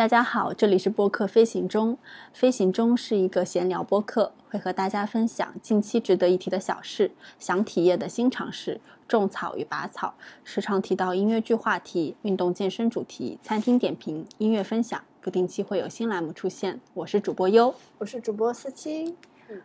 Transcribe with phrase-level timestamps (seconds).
[0.00, 1.98] 大家好，这里是播客飞行中。
[2.32, 16.80] 飞行中是一个闲聊播客，会和大家分享近期值得一提的小事、想体验的新尝试、种草与拔草，时常提到音乐剧话题、运动健身主题、餐厅点评、音乐分享，不定期会有新栏目出现。
[16.94, 19.14] 我是主播优，我是主播思七。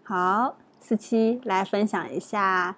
[0.04, 2.76] 好，思七来分享一下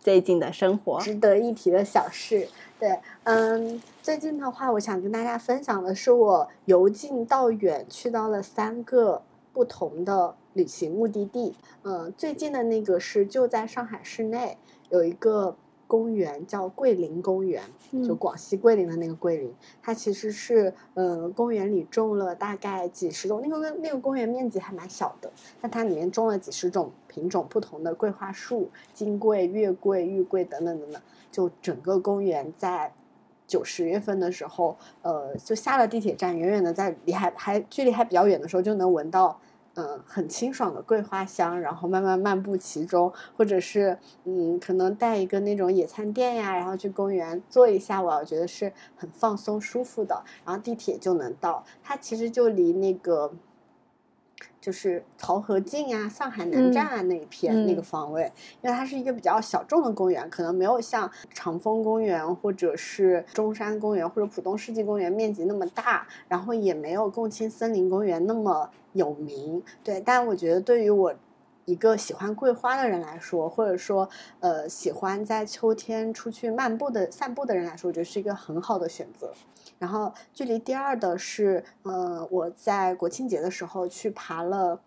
[0.00, 2.48] 最近的生活，值得一提的小事。
[2.78, 9.22] 对，嗯，最近的话，我想跟大家分享的是我由近到远去到了三个
[9.52, 11.54] 不同的旅行目的地。
[11.82, 14.56] 嗯，最近的那个是就在上海市内
[14.90, 15.56] 有一个。
[15.88, 17.62] 公园叫桂林公园，
[18.06, 19.52] 就广西桂林的那个桂林，
[19.82, 31.02] 它其实是，呃，公园里种了大概几十种，那个那个公园面积还蛮小的，但它里面种了几十种品种不同的桂花树，金桂、月桂、玉桂等等等等，
[31.32, 32.92] 就整个公园在
[33.46, 39.40] 九十月份的时候，呃，就下了地铁站，远远的在离还还距离还比较远的时候，就能闻到。
[39.80, 50.24] 嗯，很清爽的桂花香，然后慢慢漫步其中，或者是嗯，可能带一个那种野餐垫呀，然后去公园坐一下，我觉得是很放松舒服的。
[50.44, 53.32] 然后地铁就能到，它其实就离那个。
[54.60, 68.68] 就是漕河泾啊、上海南站啊那一片那个方位，因为它是一个比较小众的公园，可能没有像长风公园或者是中山公园或者浦东世纪公园面积那么大，然后也没有共青森林公园那么
[68.98, 69.62] 有名。
[69.82, 71.14] 对，但我觉得对于我
[71.64, 74.08] 一个喜欢桂花的人来说，或者说
[74.40, 79.32] 呃喜欢在秋天出去漫步的散步的人来说，我觉得是一个很好的选择。
[79.78, 84.80] 然后距离第二的是，呃，我在国庆节的时候去爬了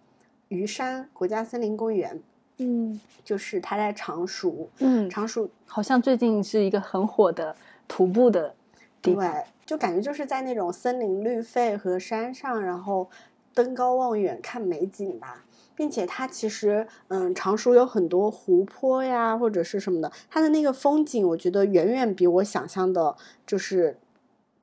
[0.49, 2.21] 虞山国家森林公园，
[2.57, 7.55] 嗯，就是它在常熟，嗯，常熟好像最近是一个很火的
[7.87, 8.53] 徒步的
[9.01, 13.07] 地方，对，就感觉就是在那种森林绿肺和山上，然后
[13.53, 23.15] 登高望远看美景吧，并且它其实，嗯，常熟有很多湖泊呀或者是什么的，它的那个风景，我觉得远远比我想象的，
[23.45, 23.97] 就是。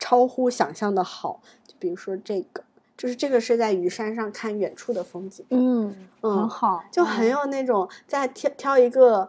[0.00, 2.62] 超乎想象的好，就比如说这个，
[2.96, 5.92] 就是这个是在虞山上看远处的风景，嗯
[6.22, 9.28] 嗯，很好，就很有那种在挑挑一个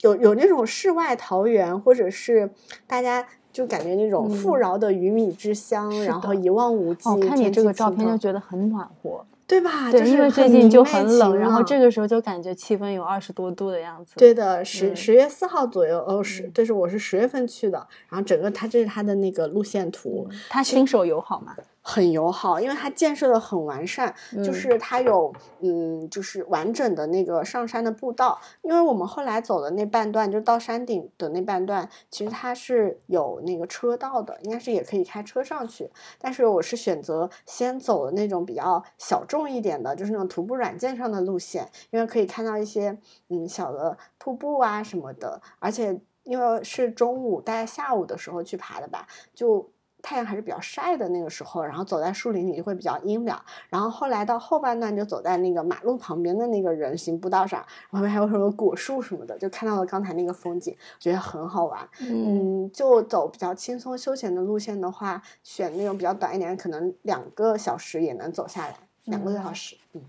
[0.00, 2.50] 有有那种世外桃源，或者是
[2.86, 7.08] 大家就感觉那种富饶的鱼米之乡，然后一望无际。
[7.08, 9.24] 我看你这个照片就觉得很暖和。
[9.46, 9.90] 对吧？
[9.92, 14.14] 对，因为最近就很冷，然后这个时候就感觉气温有二十多度的样子。
[14.16, 21.54] 对的，十十月四号左右，哦，十，这是我是十月份去的，然后整个它这是它的那个路线图，它新手友好吗？
[21.86, 24.12] 很友好，因为它建设的很完善，
[24.42, 25.30] 就是它有
[25.60, 28.40] 嗯，就是完整的那个上山的步道。
[28.62, 35.90] 因为我们后来走的那半段，就到山顶的那半段，其实它是有那个车道的，应该是也可以开车上去。
[36.18, 42.96] 但是我是选择先走的那种比较小众一点的，就是那种徒步软件上的路线，因为可以看到一些
[43.28, 49.68] 嗯小的瀑布啊什么的，而且因为是中午大概下午的时候去爬的吧，就。
[50.04, 53.42] 太阳还是比较晒的那个时候，然后走在树林里就会比较阴凉。
[53.70, 61.88] 然后后来到后半段就走在那个马路旁边的那个人行步道上，旁边还有什么果树什么的，就看到了刚才那个风景，觉得很好玩。
[62.00, 69.76] 嗯，就走比较轻松休闲的路线的话，选那种比较短一点，可能两个小时也能走下来，两个多小时。
[69.94, 70.02] 嗯。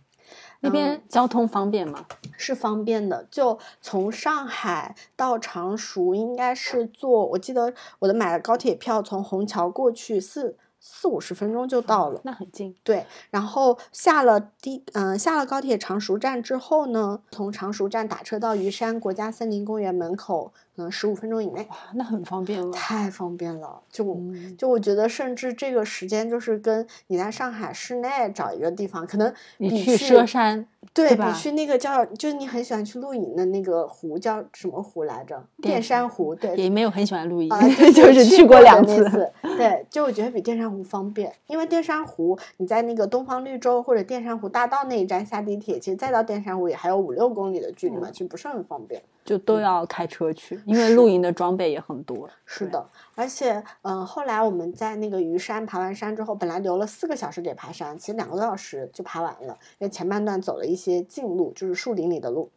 [0.61, 2.05] 那边交通方便吗？
[2.37, 12.75] 是方便的，就从上海到常熟，应该是坐，我记得我的买了高铁票，从虹桥过去四四五十分钟就到了，那很近。
[12.83, 20.51] 对，然后下了地，嗯，下了高铁常熟站之后呢，从常熟站打车到虞山国家森林公园门口。
[20.77, 23.81] 嗯，十五分钟以内，哇，那很方便了，太方便了。
[23.89, 24.17] 就
[24.57, 35.41] 就我觉得，甚至这个时间就是跟你在上海市内找一个地方，可能你去佘山，对比去那个叫，就是你很喜欢去露营的那个湖叫什么湖来着？
[35.61, 37.49] 淀山湖，对，也没有很喜欢露营，
[37.95, 39.31] 就是去过两次。
[39.57, 49.01] 对，就我觉得比淀山湖方便，因为淀山湖你在那个东方绿洲或者淀山湖大道那一站下地铁，其实再到淀山湖也还有五六公里的距离嘛，其实不是很方便。
[49.25, 52.29] 就都要开车去，因为露营的装备也很多。
[52.45, 62.51] 是的，而且，嗯，后来我们在那个虞山爬完山之后，本来留了四个小时给爬山，其实两个多小时就爬完了，因为前半段走了一些近路，就是树林里的路。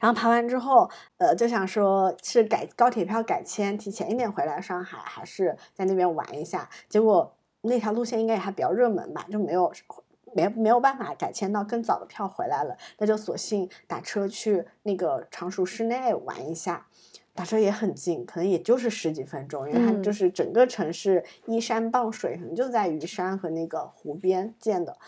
[0.00, 6.68] 然后爬完之后，呃，就想说是改高铁票改签，提前一点回来上海，还是在那边玩一下？
[6.88, 7.32] 结果
[7.62, 9.72] 那条路线应该也还比较热门吧，就没有。
[10.34, 16.86] 没没有办法改签到更早的票回来了，那就索性打车去那个常熟市内玩一下。
[17.34, 24.98] 打车也很近，可能也就是十几分钟，因为它就是整个城市依山傍水，可能就在鱼山和那个湖边建的。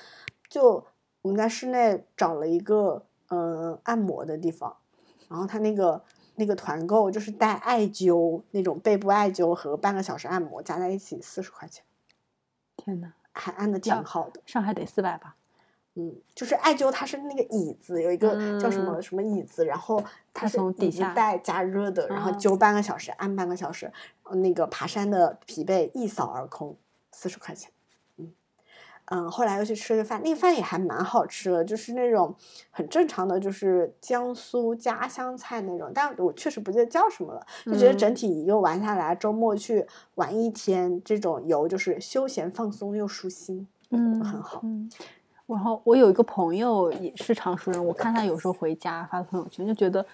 [0.48, 0.86] 就
[1.20, 4.74] 我们在室内找了一个嗯按摩的地方，
[5.28, 6.02] 然后他那个
[6.36, 11.84] 那个团购就是带艾灸那种背部艾灸和半个小时按摩加在一起四十块钱。
[12.78, 14.40] 天呐，还按的挺好的。
[14.46, 15.36] 上海得四百吧？
[15.96, 20.02] 嗯，就是艾灸，它是那个椅子，有一个叫什么什么椅子，然后
[20.32, 23.92] 它是底下带加热的，然后灸半个小时，按半个小时，
[24.32, 26.76] 那个爬山的疲惫一扫而空，
[27.12, 27.70] 四十块钱。
[29.06, 32.34] 嗯，后来又去吃了饭，那个饭也还蛮好吃的，就是那种
[32.70, 35.90] 很正常的，就是江苏家乡菜那种。
[35.94, 44.62] 但我确实不记得叫什么了，就觉得整体一个玩下来，周末去玩一天，这种游就是休闲放松又舒心，嗯，很好。
[45.46, 50.04] 然后我有一个朋友也是常熟人，我看他有时候回家发朋友圈，就觉得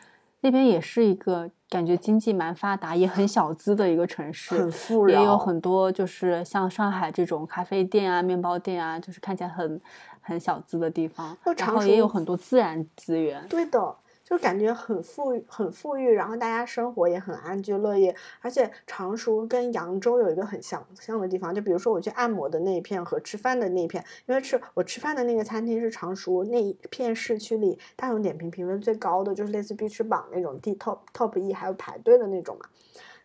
[0.41, 1.51] 那边也是一个。
[1.71, 9.81] 感觉经济蛮发达，也很小资的一个城市，很富也有很多就是像上海这种咖啡店啊、面包店啊，就是看起来很
[10.21, 13.47] 很小资的地方，然后也有很多自然资源。
[13.49, 13.95] 对的。
[14.31, 32.67] 就感觉很富很富裕，然后大家生活也很安居乐业，而且常熟跟扬州有一个很像像的地方，就比如说我去按摩的那一片和吃饭的那一片，因为吃我吃饭的那个餐厅是常熟那一片市区里大众点评评分最高的，就是类似必吃榜那种地 top top 一还有排队的那种嘛，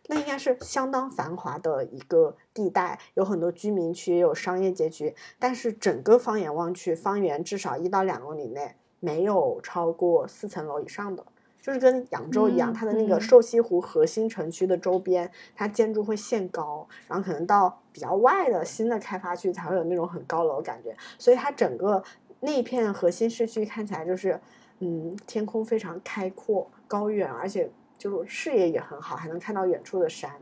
[0.08, 8.74] 那应该是相当繁华的一个地带，有很多居民区也有商业街区，但是整个放眼望去，方圆至少一到两公里内。
[9.06, 11.24] 没有超过四层楼以上的，
[11.60, 22.02] 就是跟扬州一样，它的那个瘦西湖核心城区的周边，它建筑会限高，然后可能到比较外的新的开发区才会有那种很高楼感觉，所以它整个
[22.40, 24.40] 那片核心市区看起来就是，
[24.80, 30.32] 嗯，天空非常开阔、高远，而且就是视野也很好，还能看到远处的山。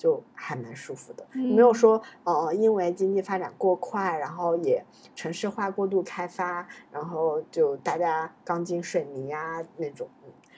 [0.00, 4.82] 就还蛮舒服的，没有说呃，因为经济发展过快，然后也
[5.14, 10.08] 城市化过度开发，然后就大家钢筋水泥啊那种。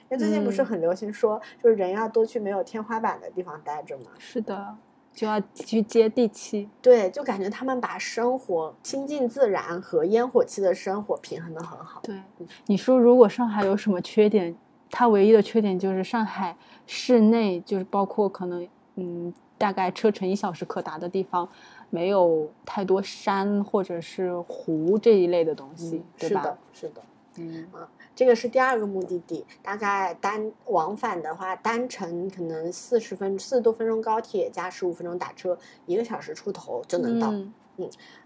[0.03, 4.11] 因为最近不是很流行说，就是人要多去没有天花板的地方待着嘛。
[4.17, 4.77] 是的，
[5.11, 6.69] 就要去接地气。
[6.81, 11.99] 对，就感觉他们把生活亲近自然和烟火气的生活平衡的很好。
[12.01, 12.15] 对，
[12.67, 14.55] 你说如果上海有什么缺点，
[14.89, 16.55] 它唯一的缺点就是上海
[16.87, 18.65] 市内就是包括可能。
[18.95, 21.47] 嗯，大概车程一小时可达的地方，
[21.89, 26.41] 没有太多山或者是湖这一类的东西，对吧？
[26.41, 27.01] 是的，是的。
[27.35, 35.57] 嗯啊，这个是第二个目的地，大概单往返的话，单程可能四十分四十多分钟高铁加十五分钟打车，
[35.87, 37.31] 一个小时出头就能到。
[37.31, 37.53] 嗯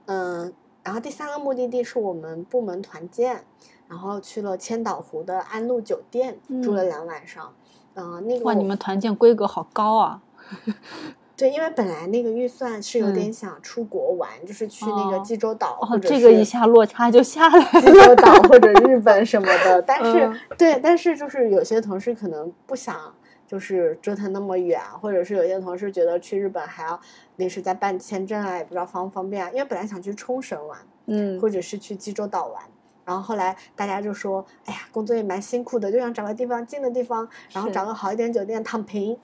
[0.07, 0.53] 嗯，
[0.83, 3.41] 然后第三个目的地是我们部门团建，
[3.87, 7.53] 然后去了千岛湖的安陆酒店住了两晚上。
[7.93, 10.21] 嗯，那个哇，你们团建规格好高啊！
[11.37, 17.81] 对，因为本来那个预算是有点想出国玩，就是去那个济州岛，或者这个一下落差就下来了。
[17.81, 23.13] 济州岛或者日 本什么的，但是对，但是就是有些同事可能不想
[23.45, 26.99] 就是折腾那么远，或者是有些同事觉得去日本还要
[27.35, 29.51] 临时再办签证啊，也不知道方不方便啊。
[29.51, 32.63] 因为本来想去冲绳玩，嗯，或者是去济州岛玩，
[33.05, 39.15] 然后后来大家就说，哎呀，工作也蛮辛苦的，就想找个地方近的地方，然后找个好一点酒店躺平。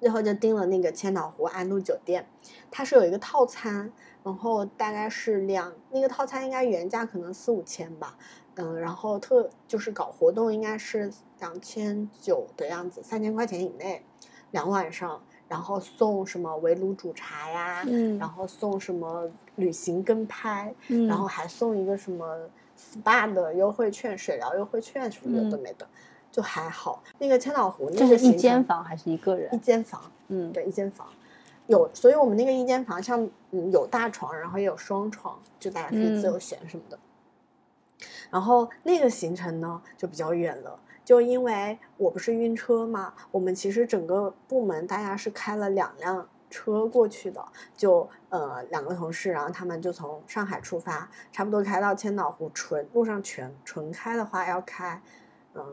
[0.00, 2.26] 最后就订了那个千岛湖安陆酒店，
[2.70, 3.90] 它是有一个套餐，
[4.22, 8.16] 然后大概是两那个套餐应该原价可能四五千吧，
[8.56, 14.04] 嗯，然后特就是搞活动应该是两千九的样子，三千块钱以内，
[14.50, 22.36] 两晚上，然后送什么围炉煮茶呀，嗯，然后送什么旅行跟拍，嗯，然后还送一个什么
[22.76, 25.86] SPA 的优惠券、水疗优惠券什么有的没的。
[26.34, 29.54] 就还好，那个千岛湖那个是一间房还是一个人？
[29.54, 31.06] 一间房，嗯，对，一间房，
[31.68, 36.98] 有，所以我们那个一间房像嗯有大床，然后也有双床，就大家可以自由选什么的。
[38.32, 47.40] 然后那个行程呢就比较远了，就因为我不是晕车嘛，我们其实整个部门大家是开了两辆车过去的，
[47.76, 55.00] 就呃两个同事，然后他们就从上海出发，差不多开到千岛湖，纯路上全纯开的话要开，
[55.54, 55.64] 嗯。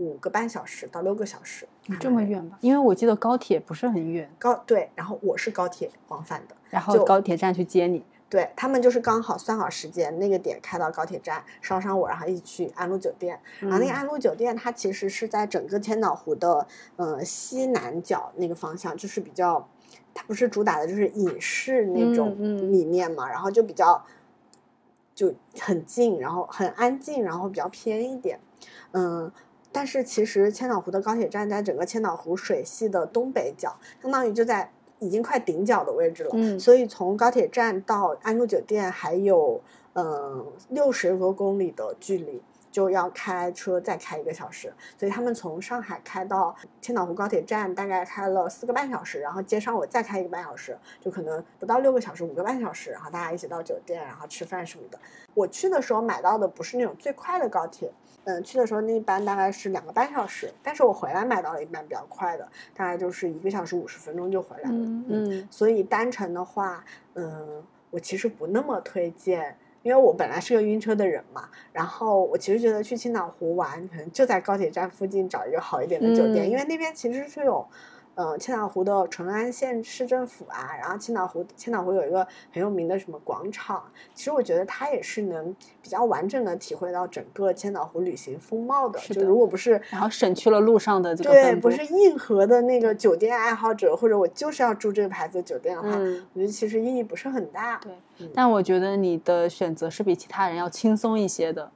[0.00, 1.68] 五个半小时到六个小时，
[2.00, 2.56] 这么远吧？
[2.62, 4.28] 因为我记得高铁不是很远。
[4.38, 8.02] 高对，然后我是高铁往返的，然后高铁站去接你。
[8.30, 13.38] 对他们就是刚好算好时间，那个点开到高铁站，捎上我，然后一起去安陆酒店。
[13.58, 16.66] 然后那个安陆酒店，它其实是在整个千岛湖的
[16.96, 19.68] 呃西南角那个方向，就是比较，
[20.14, 22.34] 它不是主打的就是影视那种
[22.72, 24.02] 理念嘛，然后就比较
[25.14, 28.40] 就很近，然后很安静，然后比较偏一点，
[28.92, 29.30] 嗯。
[29.72, 36.30] 但是其实千岛湖的高铁站在整个千岛湖水系的东北角，相当于就在已经快顶角的位置了。
[36.34, 39.60] 嗯所以从高铁站到安陆酒店还有
[39.94, 44.72] 嗯六十多公里的距离，就要开车再开一个小时。
[44.98, 54.98] 所以他们从上海开到千岛湖高铁站，大概开了四个半小时，然后接上我再开一个半小时，就可能不到六个小时，五个半小时，然后大家一起到酒店，然后吃饭什么的。
[55.32, 57.90] 我去的时候买到的不是那种最快的高铁。
[58.24, 64.76] 嗯，去的时候那一班大概是两个半小时，但是我回来买到了一班比较快的，大概就是一个小时五十分钟就回来了。
[64.76, 66.84] 嗯嗯所以单程的话，
[67.14, 71.48] 嗯，我其实不那么推荐，因为我本来是个晕车的人嘛。
[71.72, 77.66] 然后我其实觉得去青岛湖玩，可能就在高铁站附近找一个好一点的酒店，嗯因为那边其实是有。
[78.16, 83.82] 呃，千岛湖的淳安县市政府啊，然后千岛湖千岛湖有一个很有名的什么广场，
[84.14, 88.98] 其实我觉得它也是能比较完整的体会到整个千岛湖旅行风貌的。
[89.00, 97.78] 就是的如果不是然后省去了路上的这个对，不是硬核的那个酒店爱好者，或者我就是要住这个牌子的酒店的话，嗯我觉得其实意义不是很大。
[97.78, 101.70] 对嗯，但我觉得你的选择是比其他人要轻松一些的。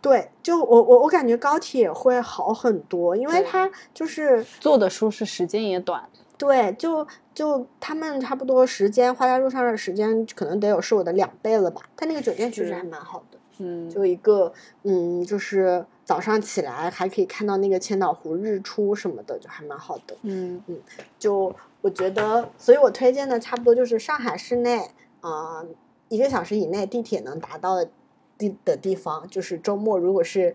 [0.00, 6.08] 对，就我我我感觉高铁会好很多，因为它就是坐的舒适，时间也短。
[6.36, 11.80] 对，就就他们差不多时间花在路上的时间，可能得有是我的两倍了吧。
[11.94, 14.52] 但那个酒店其实还蛮好的，嗯，就一个
[14.82, 20.16] 嗯，就是早上起来还可以看到那个千岛湖日出什么的，就还蛮好的。
[20.22, 20.76] 嗯嗯
[21.18, 24.90] 就我觉得，所以我推荐的差不多就是上海市内，
[25.20, 25.64] 呃，
[26.08, 27.88] 一个小时以内地铁能达到的
[28.36, 30.54] 地的地方，就是周末如果是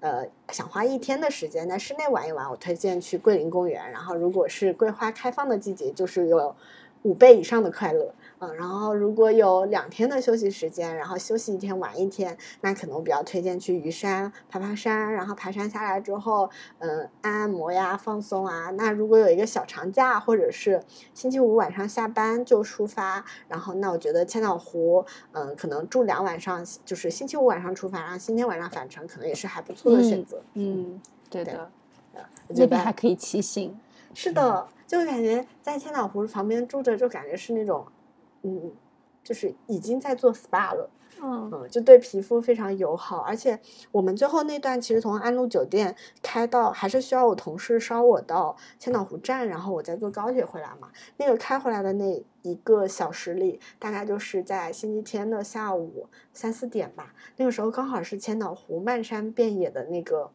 [0.00, 3.90] 呃想花一天的时间在室内玩一玩，我推荐去桂林公园。
[3.90, 6.54] 然后如果是桂花开放的季节，就是有
[7.02, 8.14] 五倍以上的快乐。
[8.40, 18.70] 嗯，然后如果有两天的休息时间，然后休息一天玩一天，那可能我比较推荐去虞山爬爬山，然后爬山下来之后，嗯，按按摩呀，放松啊。
[18.70, 20.80] 那如果有一个小长假，或者是
[21.14, 30.40] 星期五晚上下班就出发，然后那我觉得千岛湖，嗯，可能住两晚上，就是星期五晚上出发，然后星期天晚上返程，可能也是还不错的选择。
[30.54, 31.70] 嗯，对对的，
[32.48, 33.78] 我觉得那边还可以骑行。
[34.14, 37.86] 是的，就感觉在千岛湖旁边住着，就感觉是那种，
[38.42, 38.72] 嗯，
[39.22, 40.90] 就是已经在做 SPA 了。
[41.20, 43.58] 嗯嗯，就对皮肤非常友好，而且
[43.90, 50.92] 我们最后那段其实从安陆酒店开到，还是需要我同事捎我到千岛湖站，然后我再坐高铁回来嘛。
[51.16, 60.30] 那个开回来的那一个小时里，大概就是在星期天的下午三四点吧，那个时候刚好是千岛湖漫山遍野的那个。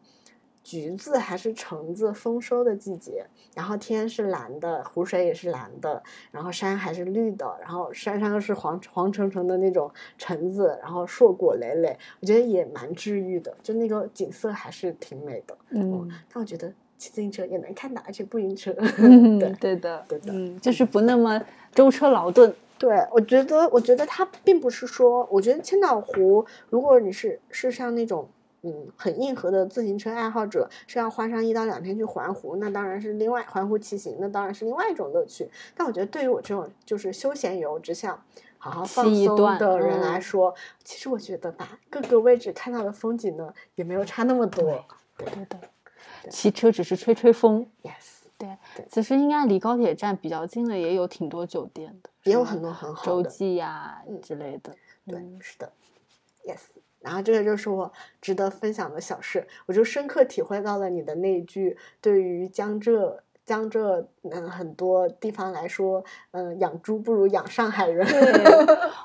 [0.64, 6.02] 橘子还是橙子丰收的季节，然后天是蓝的，湖水也是蓝的，
[6.32, 15.54] 然后山还是绿的，然后山上又是黄黄澄澄的那种橙子，然后硕果累累，我觉得也蛮治愈的，就那个景色还是挺美的。
[15.68, 18.74] 嗯，但我觉得骑自行车也能看到，而且不晕车。
[18.96, 21.38] 嗯对对的，对的嗯，就是不那么
[21.74, 22.52] 舟车劳顿。
[22.78, 28.26] 对，我觉得，我觉得它并不是说，我觉得千岛湖，如果你是是像那种。
[28.66, 35.50] 嗯，很硬核的自行车爱好者是要花上一到两天去环湖，那当然是另外环湖骑行，那当然是另外一种乐趣。
[35.76, 38.18] 但我觉得对于我这种就是休闲游，只想
[38.56, 44.64] 好好放松的人来嗯说，其实我觉得吧，各个位置看到的风景呢，也没有差那么多。
[45.18, 47.66] 对对对，骑车只是吹吹风。
[47.82, 53.28] ，yes，对对，其实应该离高铁站比较近的也有挺多酒店的，也有很多很好的洲。
[53.28, 54.74] 际呀嗯之类的。
[55.06, 55.70] 对，嗯是的
[56.46, 56.73] ，yes。
[57.04, 68.06] 然后这个就是我值得分享的小事，我就深刻体会到了你的那一句对于江浙江浙嗯很多地方来说，嗯养猪不如养上海人。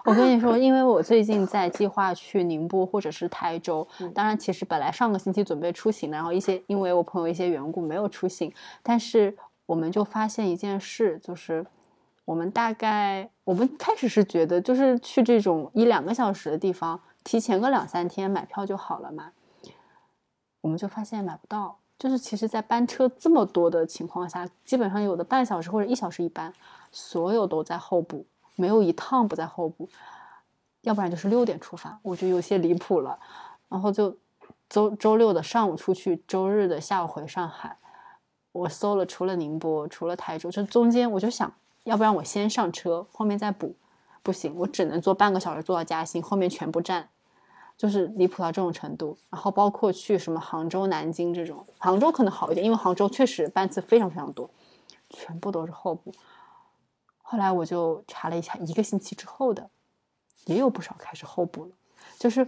[0.06, 8.50] 我跟你说，因为我最近在计划去宁波或者是台州，嗯当然其实本来上个星期准备出行的，然后一些因为我朋友一些缘故没有出行，
[8.82, 11.66] 但是我们就发现一件事，就是
[12.24, 19.32] 我们大概我们开始是觉得就是去这种一两个小时的地方，提前个两三天买票就好了嘛，
[20.62, 21.78] 我们就发现买不到。
[21.98, 26.54] 就是其实，在班车这么多的情况下，基本上有的半小时或者一小时一班，
[26.94, 29.90] 所有都在候补，没有一趟不在候补，
[30.84, 33.20] 要不然就是六点出发，我觉得有些离谱了。
[33.68, 34.16] 然后就
[34.70, 37.78] 周周六的上午出去，周日的下午回上海。
[38.54, 43.76] 我搜了，除了宁波，除了台州，就中间我就想，要不然我先上车，后面再补。
[44.30, 47.10] 不行，我只能坐半个小时坐到嘉兴，后面全部站，
[47.76, 49.18] 就是离谱到这种程度。
[49.32, 54.48] 然后包括去什么杭州、南京这种，杭州可能好一点，因为杭州确实班次非常非常多，
[55.10, 56.14] 全部都是候补。
[57.24, 59.68] 后来我就查了一下，一个星期之后的，
[60.46, 61.72] 也有不少开始候补了。
[62.20, 62.48] 就是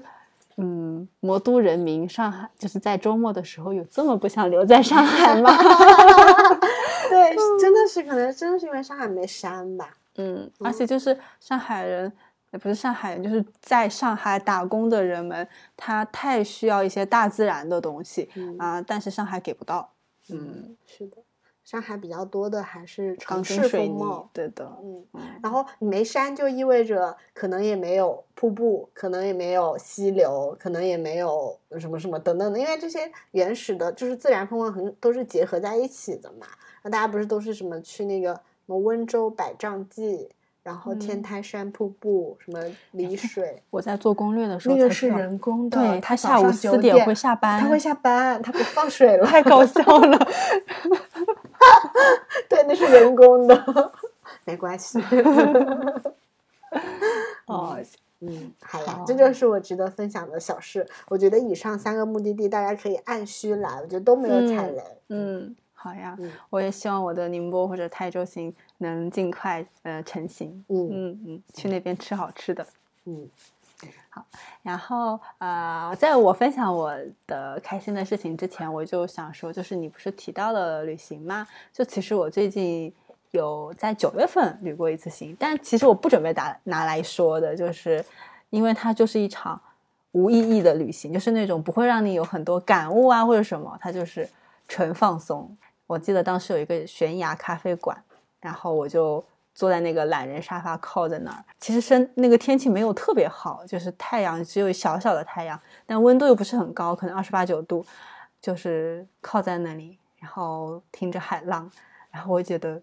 [0.57, 5.49] 嗯，魔都人民，上海就是在周末的时候有这么不想留在上海吗？
[7.09, 9.97] 对，真的是可能真的是因为上海没山吧。
[10.15, 12.11] 嗯，而且就是上海人，
[12.51, 19.93] 也不是上海人，就是在上海打工的人们，他太需要一些大自然的东西啊，但是上海给不到。
[20.29, 21.17] 嗯，是的。
[21.63, 25.05] 上海比较多的还是城市风貌，对的，嗯，
[25.41, 36.47] 然后没山就意味着可能也没有瀑布，可能也没有溪流，可能也没有什么什么等等的，因为这些原始的，就是自然风光很都是结合在一起的嘛。
[36.83, 40.29] 那大家不是都是什么去那个什么温州百丈记，
[40.63, 42.59] 然后天台山瀑布，什么
[42.91, 43.61] 丽水？
[43.69, 50.17] 我在做攻略的时候，那个是人工的，对他下午四点会下班，他会下班，他不放水 了，太搞笑了。
[52.49, 53.91] 对，那是人工的，
[54.45, 54.99] 没关系。
[57.45, 57.77] 哦，
[58.19, 60.87] 嗯，好呀，这就是我值得分享的小事。
[61.09, 64.83] 我觉得以上三个目的地大家可以按需来，我觉得都没有踩雷。
[65.09, 66.15] 嗯，好呀，
[66.51, 70.63] 我也希望我的宁波或者泰州行能尽快呃成型。
[70.69, 72.63] 嗯嗯嗯，去那边吃好吃的。
[73.05, 73.27] 嗯。
[74.09, 74.23] 好，
[74.61, 76.95] 然后呃，在我分享我
[77.25, 81.47] 的开心的事情之前，我就想说，就是你不是提到了旅行吗？
[81.73, 82.93] 就其实我最近
[83.31, 88.05] 有在九月份旅过一次行，但其实我不准备打拿来说的，就是
[88.51, 89.59] 因为它就是一场
[90.11, 94.29] 无意义的旅行，就是那种不会让你有很多感悟啊或者什么，它就是
[94.67, 95.57] 纯放松。
[95.91, 97.97] 我记得当时有一个悬崖咖啡馆，
[98.39, 99.23] 然后我就。
[99.53, 101.43] 坐在那个懒人沙发，靠在那儿。
[101.59, 107.85] 其实身那个天气没有特别好，就是太阳只有小小的太阳，但温度又不是很高，可能二十八九度。
[108.41, 111.69] 就是靠在那里，然后听着海浪，
[112.11, 112.81] 然后我觉得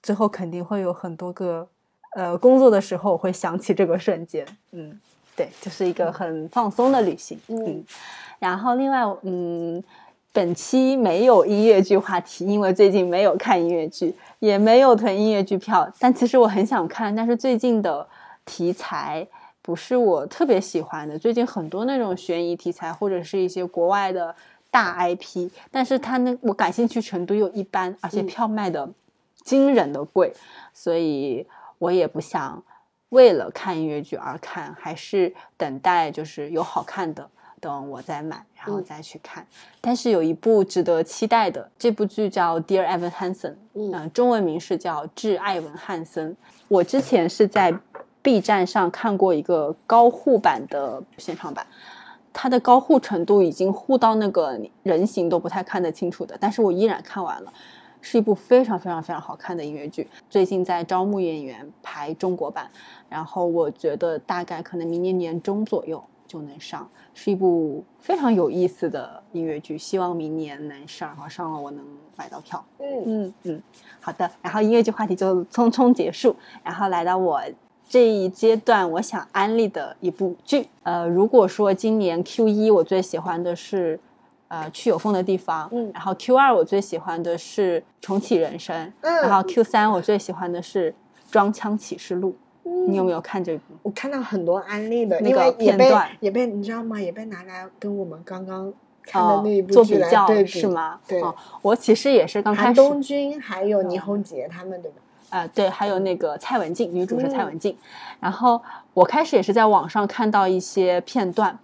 [0.00, 1.68] 之后肯定会有很多个
[2.14, 4.46] 呃工作的时候会想起这个瞬间。
[4.72, 4.98] 嗯，
[5.36, 7.38] 对，就是一个很放松的旅行。
[7.48, 7.84] 嗯，
[8.38, 9.84] 然后另外嗯。
[10.36, 15.90] 本期没有音乐剧话题，因为最近没有看音乐剧，也没有囤音乐剧票。
[15.98, 18.06] 但其实我很想看，但是最近的
[18.44, 19.26] 题材
[19.62, 21.18] 不是我特别喜欢的。
[21.18, 24.36] 最近很多那种悬疑题材，或者是一些国外的
[24.70, 28.86] 大 IP，但是它那我感兴趣程度又一般，而且票卖的
[29.42, 30.30] 惊人的贵，
[30.74, 31.46] 所以
[31.78, 32.62] 我也不想
[33.08, 37.26] 为了看音乐剧而看，还是等待就是有好看的。
[37.60, 39.46] 等我再买，然后再去看。
[39.80, 46.32] 但是有一部值得期待的，这部剧叫《Dear Evan Hansen》，嗯，中文名是叫《致艾文汉森》。
[46.68, 47.74] 我之前是在
[48.22, 51.66] B 站上看过一个高护版的现场版，
[52.32, 57.52] 它的高护程度已经护到那个人形都不太看得清楚的，但是我依然看完了，
[58.00, 60.08] 是一部非常非常非常好看的音乐剧。
[60.28, 62.68] 最近在招募演员排中国版，
[63.08, 66.02] 然后我觉得大概可能明年年中左右。
[66.36, 71.82] 就能上，是一部非常有意思的音乐剧，希望明年能上，然后上了我能
[72.14, 72.62] 买到票。
[72.78, 73.62] 嗯嗯嗯，
[74.00, 74.30] 好的。
[74.42, 77.40] 然后音乐剧话题就匆匆结束，然后来到我
[77.88, 80.68] 这一阶段，我想安利的一部剧。
[80.82, 83.98] 呃，如果说今年 Q 一我最喜欢的是
[84.48, 90.94] 呃去有风的地方，嗯，然后 Q 二我最喜欢的是重启人生，嗯，然后 Q 三我最喜欢的是
[91.30, 92.36] 装腔启示录。
[92.88, 93.62] 你有没有看这部？
[93.82, 97.00] 我看到很多安利的那个片段，也被你知道吗？
[97.00, 98.72] 也被拿来跟我们刚刚
[99.04, 100.98] 看的那一部做比较，对是吗？
[101.06, 102.74] 对，哦我其实也是刚开始。
[102.74, 104.96] 东君还有倪虹洁他们对吧？
[105.30, 107.76] 啊，对，还有那个蔡文静，女主是蔡文静。
[108.18, 108.60] 然后
[108.92, 111.56] 我开始也是在网上看到一些片段，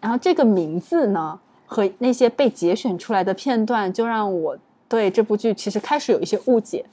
[0.00, 6.84] 然后这个名字呢和那些被节选出来的片段，就让我对这部剧其实开始有一些误解。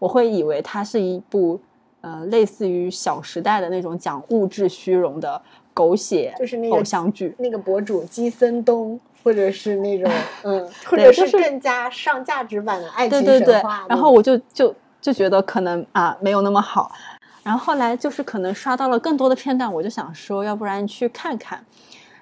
[0.00, 1.60] 我会以为它是一部。
[2.02, 5.40] 呃，类似于《小时代》的那种讲物质虚荣的
[5.74, 10.08] 狗血，就是那个偶像剧，那个博主基森东，或者是那种
[10.44, 13.84] 嗯，或者是更加上价值版的爱情神话。
[13.88, 16.92] 然后我就就就觉得可能啊没有那么好。
[17.42, 21.64] 然后后来就是可能刷到了更多的片段，我就想说，要不然去看看。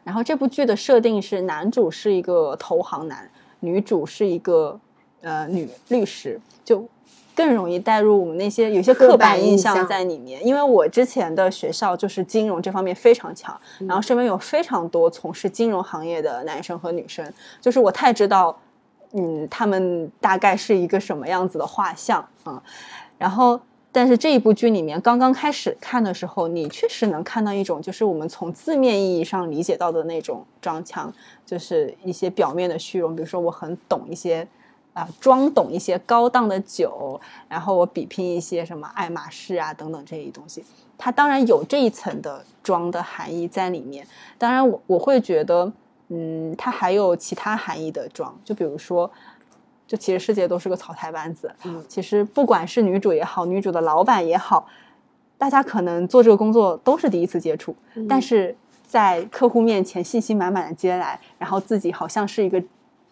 [0.03, 4.79] 然后这部剧的设定是男主是一个投行男，女主是一个
[5.21, 6.87] 呃女律师，就。
[7.35, 17.29] 更容易带入我们那些有些刻板印象在里面，因为我之前的学校就是金融这方面非常强，然后身边有非常多从事金融行业的男生和女生，
[17.61, 18.57] 就是我太知道，
[19.13, 22.63] 嗯，他们大概是一个什么样子的画像啊。
[23.19, 31.13] 然后，但是这一部剧里面刚刚开始看的时候，你确实能看到一种就是我们从字面意义上理解到的那种装腔，
[31.45, 34.47] 就是一些表面的虚荣，比如说我很懂一些。
[34.95, 40.65] 啊装懂一些高档的酒，然后我比拼一些什么爱马仕啊等等这些东西。
[40.97, 44.07] 它当然有这一层的装的含义在里面。
[44.39, 45.71] 当然我我会觉得，
[46.09, 49.11] 嗯，它还有其他含义的装，就比如说。
[49.87, 54.67] 就其实世界都是个草台班子，嗯，其实不管是女主也好，女主的老板也好，
[55.37, 57.77] 大家可能做这个工作都是第一次接触，
[58.09, 62.61] 但是在客户面前信心满满的接来，然后自己好像是一个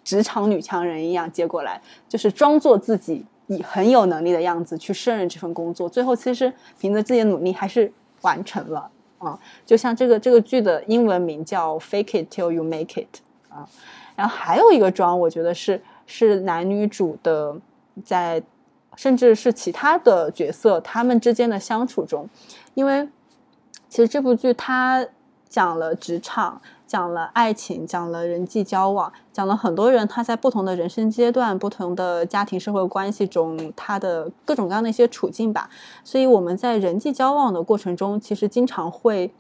[0.05, 9.39] 职场女强人一样接过来，就是装作自己以很有能力的样子去胜任这份工作，最后其实凭着自己的努力还是完成了啊。
[9.65, 13.69] 就像这个这个剧的英文名叫 “Fake it till you make it” 啊，
[14.17, 15.81] 然后还有一个装，我觉得是。
[16.05, 17.57] 是男女主的
[18.05, 18.43] 在，
[18.97, 22.29] 甚至是其他的角色他们之间的相处中，
[22.75, 23.09] 因为
[23.89, 25.07] 其实这部剧它
[25.49, 26.61] 讲了职场，
[26.93, 35.71] 讲了爱情，讲了人际交往，讲了很多人他在不同的人生阶段、不同的家庭社会关系中，他的各种各样的一些处境吧。
[36.05, 39.33] 所以我们在人际交往的过程中，其实经常会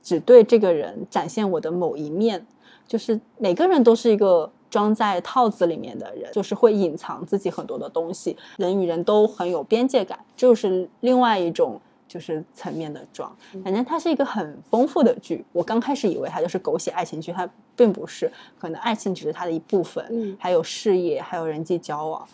[0.00, 2.46] 只对这个人展现我的某一面，
[2.86, 4.48] 就是每个人都是一个。
[4.70, 8.36] 装在套子里面的人，就是会隐藏自己很多的东西。
[8.56, 13.32] 人与人都很有边界感，就是另外一种就是层面的装。
[13.62, 15.44] 反正它是一个很丰富的剧。
[15.52, 20.04] 我刚开始以为它就是狗血爱情剧，它并不是，可能爱情只是它的一部分。
[20.10, 22.26] 嗯，还有事业，还有人际交往，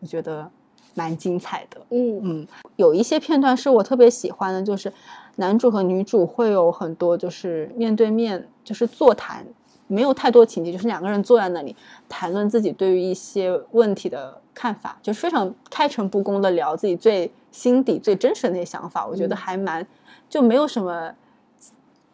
[0.00, 0.46] 我觉得
[0.92, 1.80] 蛮精彩的。
[1.88, 4.92] 嗯嗯，有一些片段是我特别喜欢的，就是
[5.36, 9.46] 男主和女主会有很多就是面对面就是座谈。
[9.94, 11.74] 没有太多情节，就是两个人坐在那里
[12.08, 19.06] 谈论自己对于一些问题的看法，就是非常开诚布公的聊自己最心底最真实的那些想法。
[19.06, 19.86] 我觉得还蛮
[20.28, 21.14] 就没有什么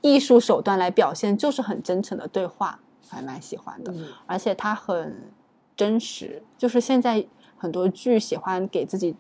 [0.03, 3.93] 艺术手段来表现，就是很真诚的对话，还蛮喜欢的。
[4.27, 5.31] 而且它很
[5.75, 9.17] 真实，就是现在很多剧喜欢给自己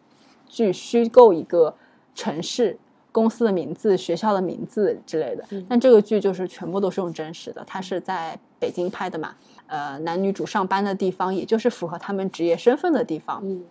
[0.46, 1.74] 剧虚构一个
[2.14, 2.78] 城市。
[3.12, 7.60] 公司的名字、学校的名字之类的，但这个剧就是全部都是用真实的。
[7.66, 9.30] 它是在北京拍的嘛？
[9.66, 13.40] 呃，男女主上班的地方，也就是符合他们职业身份的地方。
[13.42, 13.62] 嗯，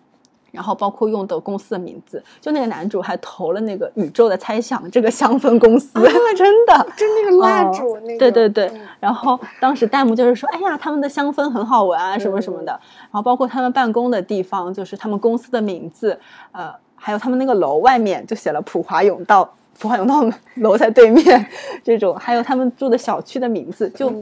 [0.52, 5.90] 然后包括用的公司的名字，就那个男主还投了那个宇宙的猜想这个香氛公司，
[6.36, 8.18] 真的，就那个蜡烛那个。
[8.18, 8.72] 对对对。
[9.00, 12.72] 然后当时弹幕就是说：“哎呀，他们的香氛很好闻啊，什么什么的。”
[13.04, 16.20] 然后包括他们办公的地方，就是他们公司的名字，
[16.52, 16.74] 呃。
[17.02, 19.50] 还有他们那个楼外面就写了普华永道，
[19.80, 20.22] 普华永道
[20.56, 21.48] 楼在对面，
[21.82, 24.14] 这种还有他们住的小区的名字，就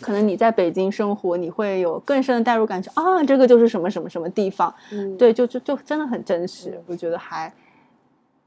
[0.00, 4.74] 可能你在北京生活，你会有更深的代入感觉啊，这个就是什么什么什么地方，
[5.18, 7.52] 对，就就就真的很真实，我觉得还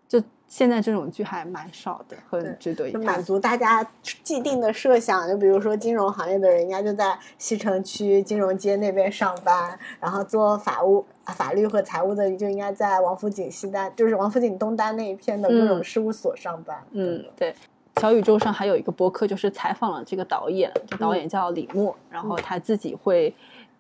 [0.08, 0.21] 就。
[0.50, 3.02] 现在这种剧还蛮少的，很值得一看。
[3.04, 3.86] 满足大家
[4.23, 16.82] 既定的设想，就比如说金融行业的人，应该就在西城区金融街那边上班，然后做法务、法律和财务的就应该在王府井西单，就是王府井东单那一片的各种事务所上班。
[16.91, 17.54] 嗯，对。
[18.00, 23.34] 小宇宙上还有一个播客，就是采访了这个导演，这导演叫李默，然后他自己会。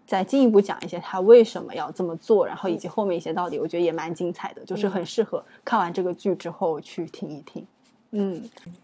[0.07, 7.67] 再进一步讲一些他为什么要这么做，然后以及后面一些道理，我觉得也蛮精彩的，就是很适合看完这个剧之后去听一听。
[8.11, 8.41] 嗯，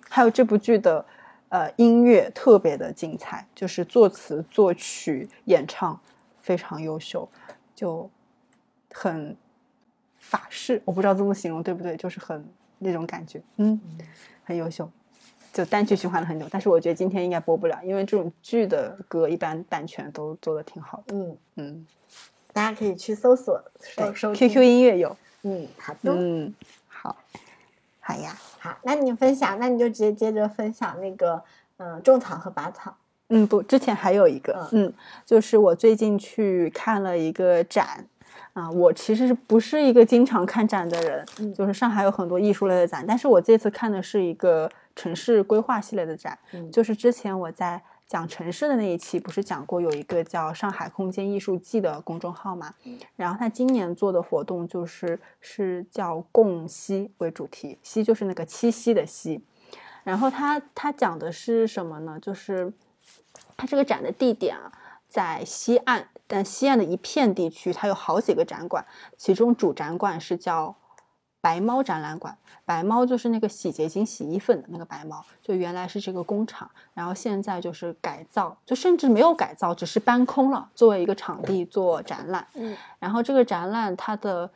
[0.09, 1.05] 还有这部剧的
[1.47, 5.97] 呃音乐特别的精彩，就是作词、作曲、演唱
[6.41, 7.25] 非常优秀，
[7.73, 8.09] 就
[8.91, 9.33] 很
[10.19, 12.45] 法式，我不知道这么形容对不对，就是很
[12.79, 13.79] 那种感觉，嗯，
[14.43, 14.91] 很优秀。
[15.53, 21.15] 就单曲循环了很久，但是我觉得今天应该播不了，因为这种剧的歌一般版权都做的挺好的。
[21.15, 21.87] 嗯嗯，
[22.51, 25.15] 大家可以去搜索收收 QQ 音乐有。
[25.43, 26.11] 嗯，好的。
[26.11, 26.53] 嗯，
[26.87, 27.15] 好，
[27.99, 28.35] 好呀。
[28.57, 31.43] 好，那你分享，那你就直接接着分享那个，
[31.77, 32.95] 嗯，种草和拔草。
[33.29, 34.91] 嗯，不，之前还有一个，嗯，
[35.25, 38.07] 就是我最近去看了一个展。
[38.53, 41.25] 啊，我其实是不是一个经常看展的人？
[41.39, 46.37] 嗯，就是上海有很多艺术类的展，但是我这次看的是一个城市规划系列的展。
[46.51, 52.71] 嗯，就是之前我在讲城市的那一期，不是讲过有一个叫“上海空间艺术季”的公众号嘛？
[52.83, 59.43] 嗯，然后他今年做的活动就是是叫“共夕”为主题，夕就是那个七夕的夕。
[60.03, 62.19] 然后他他讲的是什么呢？
[62.21, 62.71] 就是
[63.57, 64.71] 他这个展的地点啊。
[65.13, 68.83] 在西岸，但西岸的一片地区，它有好几个展馆，
[69.15, 70.75] 其中主展馆是叫
[71.39, 72.35] 白猫展览馆。
[72.65, 82.47] 白猫就是那个洗洁精、洗衣粉的那个白猫，就原来是这个工厂，然后现在就是改造，就甚至没有改造，只是搬空了，作为一个场地做展览。
[82.55, 84.49] 嗯，然后这个展览它的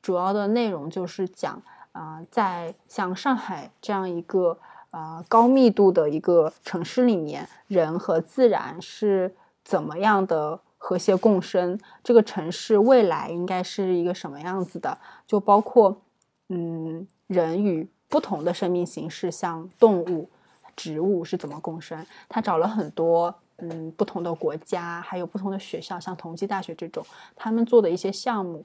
[0.00, 4.56] 主要的内容就是讲啊，在像上海这样一个
[4.92, 9.34] 呃高密度的一个城市里面，人和自然是。
[9.64, 14.98] 怎么样的和谐共生，这个城市未来应该是一个什么样子的？
[15.26, 16.02] 就包括，
[16.48, 20.28] 嗯，人与不同的生命形式，像动物、
[20.76, 22.04] 植物是怎么共生？
[22.28, 28.64] 他找了很多，嗯，不同的国家，还有不同的学校，像同济大学这种，他们做的一些项目，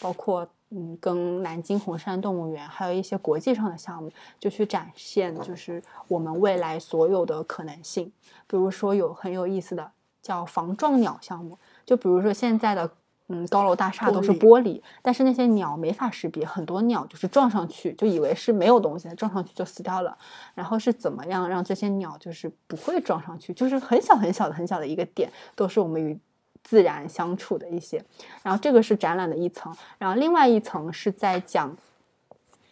[0.00, 8.10] 包括，嗯，跟南京红山动物园，还有一些国际上的项目，就去展现，就是我们未来所有的可能性。
[8.46, 9.92] 比如说，有很有意思的。
[10.28, 12.90] 叫防撞鸟项目，就比如说现在的
[13.28, 20.14] 嗯高楼大厦都是玻璃，但是那些鸟没法识别，很多鸟就是撞上去就以为是没有东西，撞上去就死掉了。
[20.54, 23.54] 然后是怎么样让这些鸟就是不会撞上去？
[23.54, 26.18] 就是很小很小的很小的一个点，都是我们与
[26.62, 28.04] 自然相处的一些。
[28.42, 31.74] 然后这个是展览的一层，然后另外一层是在讲。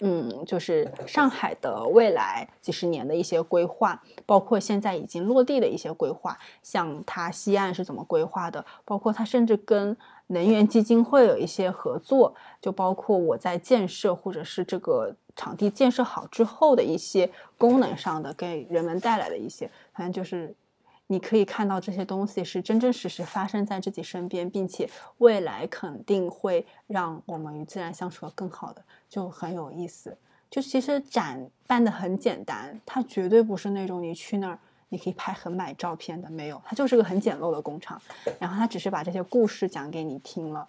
[0.00, 20.54] 嗯，就是上海的未来几十年的一些规划，包括现在已经落地的一些规划，像它西岸是怎么规划的，包括它甚至跟能源基金会有一些合作，就包括我在建设或者是这个场地建设好之后的一些功能上的给人们带来的一些，反正就是。
[21.08, 30.18] 你可以看到这些东西是真真实实发生在自己身边，并且未来肯定会让我们与自然相处的更好的，就很有意思。
[30.50, 38.00] 就其实展办的很简单，它绝对不是那种你去那儿你可以拍很美照片的，没有，它就是个很简陋的工厂。
[38.40, 40.66] 然后它只是把这些故事讲给你听了，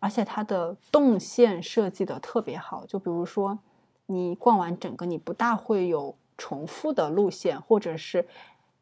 [0.00, 2.84] 而且它的动线设计的特别好。
[2.86, 3.56] 就比如说
[4.06, 8.26] 你逛完整个，你不大会有重复的路线，或者是。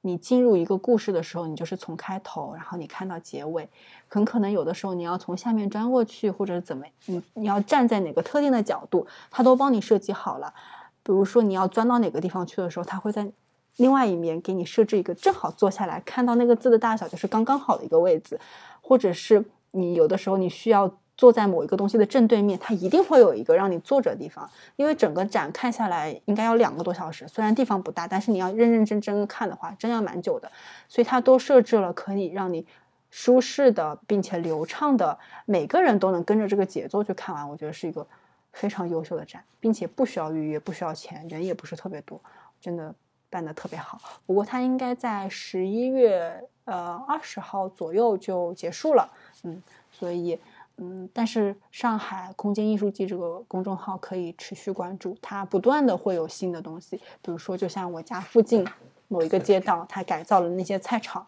[0.06, 3.68] 你进入一个故事的时候，你就是从开头，然后你看到结尾，
[4.06, 10.54] 很可能有的时候你要从下面钻过去，或者怎么，你你要站在哪个特定的角度，它都帮你设计好了。
[11.02, 13.30] 比如说你要钻到哪个地方去的时候，它会在
[13.76, 18.38] 另外一面给你设置一个正好坐下来看到那个字的大小就是刚刚好的一个位置，
[18.80, 20.96] 或者是你有的时候你需要。
[21.16, 27.26] 坐在某一个东西的正对面，它一定会有一个让你坐着的地方，因为整个展看下来应该要两个多小时。
[27.26, 30.52] 虽然地方不大，但是你要认认真真看的话，真要蛮久的。
[30.88, 32.66] 所以它都设置了可以让你
[33.10, 37.48] 舒适的并且流畅的，每个人都能跟着这个节奏去看完。
[37.48, 38.06] 我觉得是一个
[38.52, 42.20] 非常优秀的展，并且不需要预约，不需要钱，人也不是特别多，
[42.60, 42.94] 真的
[43.30, 43.98] 办的特别好。
[44.26, 49.08] 不过它应该在十一月呃二十号左右就结束了，
[49.44, 50.38] 嗯，所以。
[50.78, 56.98] 嗯，但是上海空间艺术季这个公众号可以持续关注，它不断的会有新的东西。
[57.22, 58.62] 比如说，就像我家附近
[59.08, 61.26] 某一个街道，它改造了那些菜场，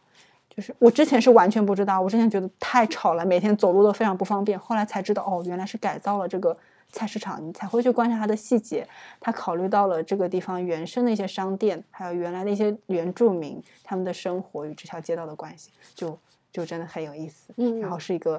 [0.51, 4.59] 就是我之前是完全不知道，我之前觉得太吵了，每天走路都非常不方便。
[4.59, 6.55] 后来才知道，哦，原来是改造了这个
[6.93, 8.87] 菜市场，你才会去观察它的细节。
[9.19, 16.19] 他考虑到了这个地方原生的一些商店，还有原来的一些原住民他们的生活与这条街道的关系，就
[16.53, 17.55] 就真的很有意思。
[17.57, 18.39] 嗯，然后是一个。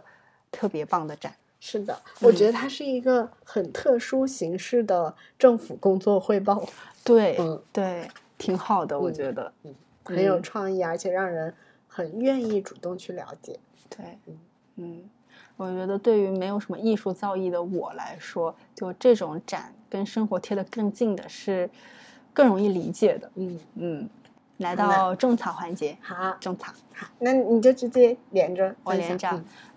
[0.52, 6.64] 特别棒的展，是的，我觉得它是一个很特殊形式的政府工作汇报。
[7.04, 8.08] 对，嗯，对，
[8.38, 11.54] 挺好的，我觉得，嗯，很有创意，而且让人
[11.88, 13.60] 很愿意主动去了解。
[13.90, 14.18] 对，
[14.76, 15.10] 嗯，
[15.58, 21.70] 我觉得对于没有什么艺术造诣的我来说，就这种展跟生活贴得更近的是
[22.34, 23.32] 更容易理解的。
[23.36, 24.10] 嗯嗯。
[24.60, 29.28] 来到种草环节，好，种草，好，那你就直接连着，我连着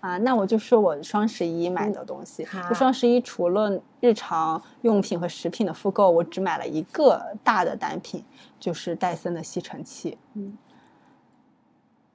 [0.01, 2.45] 啊，那我就说我双十一买的东西。
[2.67, 8.25] 就双十一除了日常用品和食品的复购，我只买了一个大的单品，
[8.59, 10.17] 就是戴森的吸尘器。
[10.33, 10.57] 嗯，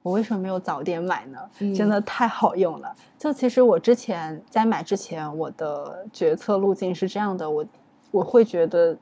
[0.03, 1.39] 我为什么没有早点买呢？
[1.75, 2.95] 真的太好用了。
[3.17, 7.65] 就其实我之前在买之前，我的决策路径是这样的，我
[8.11, 8.95] 我会觉得。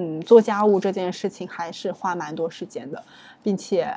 [0.00, 3.02] 嗯，做家务这件事情还是花蛮多时间的，
[3.42, 3.92] 并且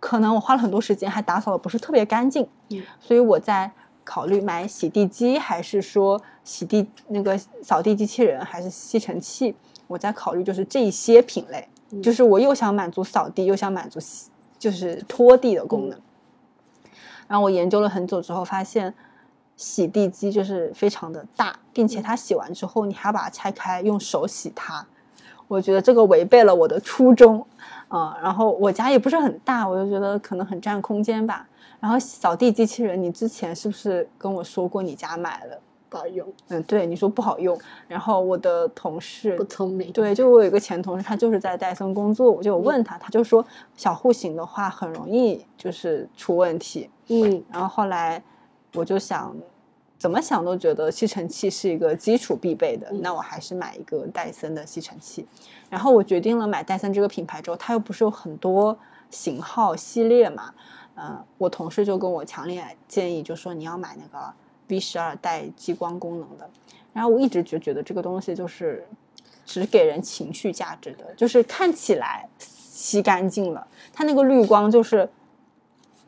[0.00, 2.44] 可能我花了很多时间，还打扫的不是特别干净。
[2.70, 3.70] 嗯，所以我在
[4.02, 9.54] 考虑买洗地机，还是说洗地那个扫地机器人，还是吸尘器？
[9.86, 11.68] 我在考虑就是这些品类，
[12.02, 14.28] 就是我又想满足扫地，又想满足洗，
[14.58, 15.96] 就是拖地的功能。
[17.28, 18.92] 然后我研究了很久之后，发现
[19.56, 24.84] 洗地机就是非常的大，并且它洗完之后，你还要把它拆开，用手洗它。
[25.48, 27.44] 我觉得这个违背了我的初衷，
[27.88, 31.46] 啊，然后我家也不是很大，我就觉得可能很占空间吧。
[31.78, 36.26] 然后扫地机器人，你之前是不是跟我说过你家买了不好用？
[36.48, 37.56] 嗯，对，你说不好用。
[37.86, 43.44] 然后我的同事不聪明，对，就我有一个前同事，他就是在戴森工作，我就问他，他就说
[43.76, 46.90] 小户型的话很容易就是出问题。
[47.08, 48.22] 嗯，然后后来
[48.74, 49.36] 我就想。
[49.98, 55.26] 怎么想都觉得吸尘器是一个基础必备的，那我还是买一个戴森的吸尘器。
[55.70, 58.78] 然后我决定了买戴森这个品牌之后，它又不是有很多
[59.10, 60.52] 型号系列嘛？
[60.96, 64.32] 嗯，我同事就跟我强烈建议，就说你要买那个
[64.68, 66.48] V 十二带激光功能的。
[66.92, 68.86] 然后我一直就觉得这个东西就是
[69.44, 75.08] 只给人情绪价值的，就是看起来吸干净了，它那个绿光就是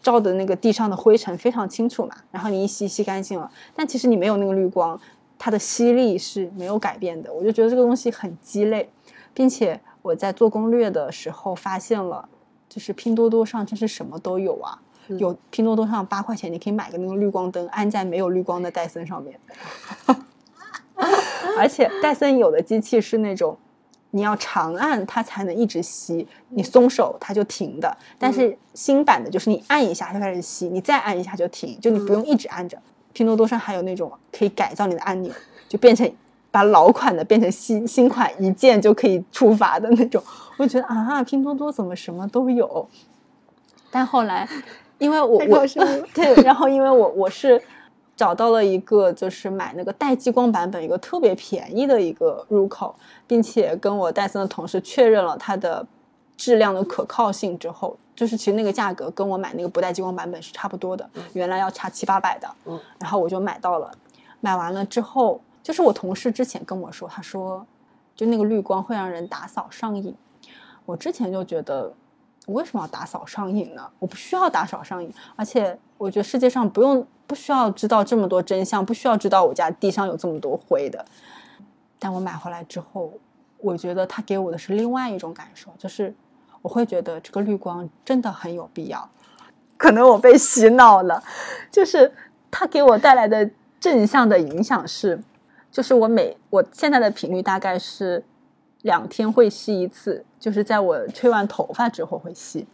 [0.03, 4.99] 照的那个地上的灰尘非常清楚嘛，然后你一吸吸干净了，但其实你没有那个绿光，
[5.39, 7.33] 它的吸力是没有改变的。
[7.33, 8.89] 我就觉得这个东西很鸡肋，
[9.35, 12.29] 并且我在做攻略的时候发现了，
[12.69, 14.81] 就是拼多多上真是什么都有啊。
[15.17, 19.41] 有拼多多上八块钱，你可以买个那个绿光灯，安在没有绿光的戴森上面。
[21.57, 23.57] 而且戴森有的机器是那种，
[24.11, 27.97] 你要长按它才能一直吸，你松手它就停的。
[28.19, 32.79] 但是新版的就是你按一下就开始吸，你再按一下就停，就你不用一直按着。
[33.13, 35.33] 拼多多上还有那种可以改造你的按钮，
[35.69, 36.11] 就变成
[36.51, 40.23] 把老款的变成新新款，一键就可以触发的那种。
[40.57, 42.89] 我觉得啊，拼多多怎么什么都有？
[43.91, 44.49] 但后来
[44.99, 45.67] 因为我我
[46.15, 47.61] 对，然后因为我我是。
[48.19, 52.95] 找到了一个就是买那个带激光版本一个特别便宜的一个入口，
[53.29, 55.87] 并且跟我戴森的同事确认了它的
[56.37, 63.91] 质量的可靠性之后，就是其实那个价格跟我买那个不带激光版本是差不多的，原来要差七八百的，嗯，然后我就买到了，
[64.41, 67.65] 买完了之后，就是我同事之前跟我说，他说
[68.17, 70.13] 就那个绿光会让人打扫上瘾，
[70.85, 71.95] 我之前就觉得。
[72.47, 73.87] 我为什么要打扫上瘾呢？
[73.99, 81.05] 我不需要打扫上瘾，而且我觉得世界上不用不需要知道这么多真相，不需要知道我家地上有这么多灰的。
[81.99, 83.13] 但我买回来之后，
[83.59, 86.15] 我觉得它给我的是另外一种感受，就是
[86.63, 89.11] 我会觉得这个绿光真的很有必要。
[89.77, 91.23] 可能我被洗脑了，
[91.71, 92.11] 就是
[92.51, 95.23] 它给我带来的正向的影响是，
[95.71, 98.25] 就是我每我现在的频率大概是。
[98.83, 102.65] 两天会吸一次，就是在我吹完头发之后会吸。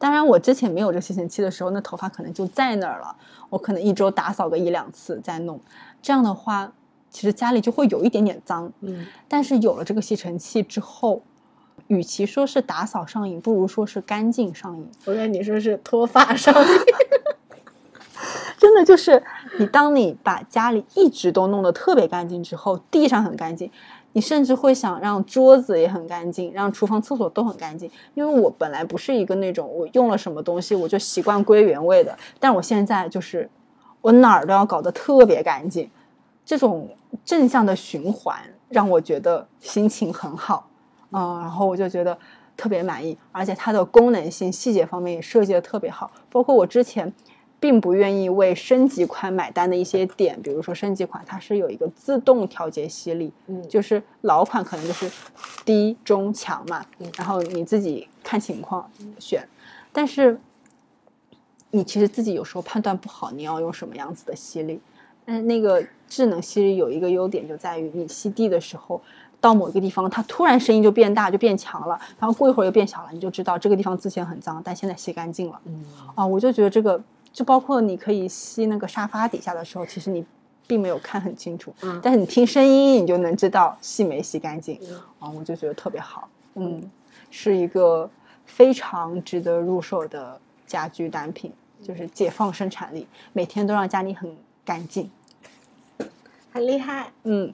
[0.00, 3.14] 当然，我之前没有这吸尘器的时候，那头发可能就在那儿了。
[3.50, 5.60] 我可能一周打扫个一两次再弄。
[6.00, 6.72] 这样的话，
[7.10, 8.72] 其实家里就会有一点点脏。
[8.80, 9.06] 嗯。
[9.28, 11.20] 但是有了这个吸尘器之后，
[11.88, 14.88] 与其说是打扫上瘾，不如说是干净上瘾。
[15.04, 16.68] 我跟你说是脱发上瘾。
[18.56, 19.22] 真的就是
[19.58, 23.70] 你，当你把家里一直都弄得特别干净之后，地上很干净。
[24.12, 27.90] 你甚至会想让桌子也很干净，让厨房、厕所都很干净。
[28.14, 33.48] 因为我本来不是一个那种我用了什么东西我就习惯归原位的，但我现在就是
[34.00, 35.90] 我哪儿都要搞得特别干净。
[36.44, 36.88] 这种
[37.24, 38.36] 正向的循环
[38.68, 40.68] 让我觉得心情很好，
[41.12, 42.18] 嗯，然后我就觉得
[42.56, 47.12] 特别满意，而且它的功能性、细节方面也设计的特别好，包括我之前。
[47.60, 55.08] 并不愿意为升级款买单的一些点，比如说升级款它是有一个自动调节吸力，嗯，就是老款可能就是
[55.62, 59.46] 低、中、强嘛，嗯然后你自己看情况选。
[59.92, 60.40] 但是
[61.70, 64.80] 你其实自己有时候判断不好你要用什么样子的吸力。
[65.26, 68.98] 嗯，那个智能吸力有一个优点就在于你吸地的时候，
[69.38, 75.60] 到某一个地方它突然声音就变大就变强了，然后过一会儿又变小了，你就知道这个地方之前很脏，但现在吸干净了。
[75.66, 76.98] 嗯，啊，我就觉得这个。
[77.32, 80.24] 就包括你可以吸那个沙发底下的时候，其实你
[80.66, 84.78] 并没有看很清楚，嗯，但是你听声音，你就能知道吸没吸干净，
[85.18, 86.82] 啊，我就觉得特别好，嗯，
[87.30, 88.08] 是一个
[88.46, 95.10] 非常值得入手的家居单品，就是解放生产力，每天都让家里很干净，
[96.52, 97.52] 很厉害，嗯。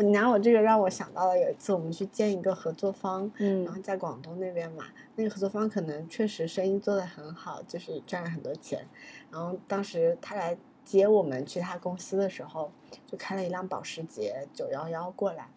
[0.00, 4.84] 你拿我这个让我想到了有一次我们去见一个合作方，嗯，然后在广东那边嘛，
[5.16, 8.86] 那个合作方可能确实生意做得很好，就是赚了很多钱。
[9.30, 12.70] 然后当时他来接我们去他公司的时候，
[13.06, 15.50] 就开了一辆保时捷九幺幺过来，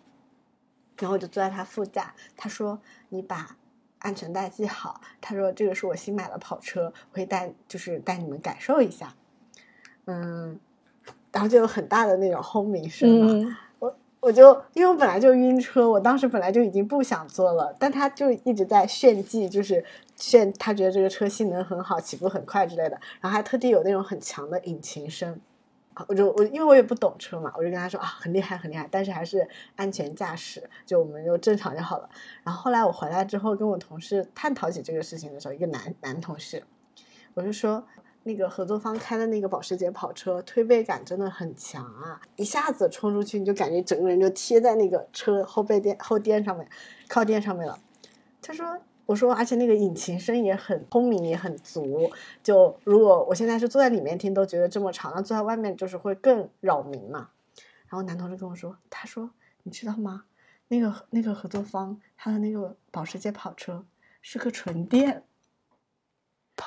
[0.97, 3.55] 然后我就坐在他副驾，他说你把
[3.99, 9.15] 安全带系好，他说这个是我新买的跑车，我会带就是带你们感受一下，
[10.05, 10.59] 嗯，
[11.31, 13.57] 然后就有很大的那种轰鸣声嘛。
[14.21, 19.83] 我就因为我本来就晕车，我当时本来就已经不想坐了，但他就一直在炫技，就是
[20.15, 25.41] 炫他觉得这个车性能很好，起步很快之类的，然后还特地有那种很强的引擎声，
[26.07, 32.07] 我就我因为我也不懂车嘛，我就跟他说啊很厉害很厉害，但是还是安全驾驶，就我们就正常就好了。
[32.43, 36.61] 然后后来我回来之后跟我同事探讨起这个事情的时候，一个男男同事，
[37.33, 37.83] 我就说。
[38.23, 42.21] 那个合作方开的那个保时捷跑车，推背感真的很强啊！
[42.35, 46.67] 一下子冲出去，你就感觉整个人就贴在那个车后背垫后垫上面，
[47.07, 47.79] 靠垫上面了。
[48.41, 52.11] 他说：“我说，而且那个引擎声也很轰鸣，也很足。
[52.43, 57.29] 就如果我现在是坐在里面听，都觉得这么吵，那坐在外面就是会更扰民嘛。”
[57.89, 59.31] 然后男同事跟我说：“他说，
[59.63, 60.25] 你知道吗？
[60.67, 63.83] 那个那个合作方他的那个保时捷跑车
[64.21, 65.23] 是个纯电。”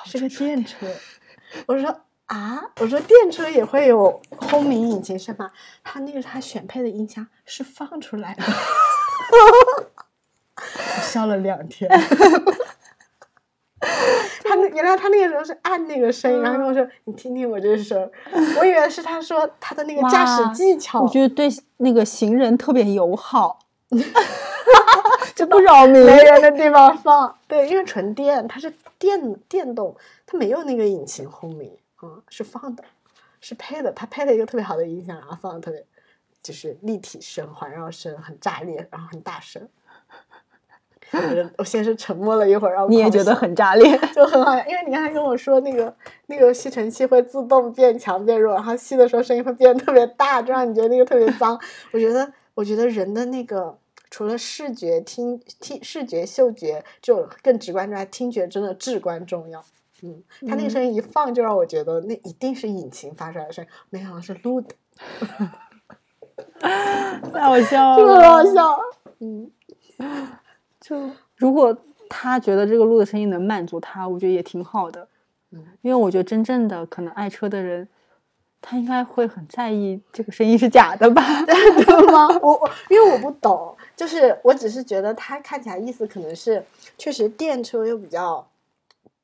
[0.03, 0.85] 是个电车。
[1.67, 5.51] 我说啊，我说电车也会有轰鸣引擎声吗？
[5.83, 8.43] 他那个他选配的音箱是放出来的，
[10.57, 11.89] 我 笑了两天。
[14.43, 18.09] 他那原来他那个时候是按那个声音，然后跟我说：“你听听我这声。”
[18.59, 23.59] 我以为是他说他的那个驾驶技巧，我觉得对那个行人特别友好，
[25.35, 27.37] 就不扰民，没人的地方放。
[27.47, 29.95] 对，因为纯电，它是电电动，
[30.25, 32.83] 它没有那个引擎轰鸣啊，是放的，
[33.41, 35.83] 是配的，它配了一个特别好的音响，然后放的特别
[36.41, 39.67] 就是立体声、环绕声，很炸裂，然后很大声。
[41.11, 45.95] 我我先是沉默了一会儿，然后你也觉得很炸裂， 就很好，因为你刚才跟我说那个
[46.25, 51.57] 那个吸尘器会自动变强变弱，然后吸的时候声音会变得特别大，就让你觉得那个特别脏。
[51.91, 53.77] 我觉得，我觉得人的那个
[54.09, 59.63] 除了视觉、听听视觉、嗅觉这种更直观之外，听觉真的至关重要。
[60.03, 64.75] 嗯，他那个声音一放，就让我觉得那一定是引擎发出来的声音，没想到是录的，
[66.59, 68.79] 太好笑 了，特别好笑。
[69.19, 69.51] 嗯。
[70.81, 71.75] 就如果
[72.09, 75.07] 他觉得这个录的声音能满足他，我觉得也挺好的。
[75.51, 77.87] 嗯，因为我觉得真正的可能爱车的人，
[78.67, 81.21] 他应该会很在意这个声音是假的吧？
[81.45, 82.27] 真的吗？
[82.41, 86.65] 我我因为我不懂，就是我只是觉得他看起来意思可能是
[86.97, 88.47] 确实电车又比较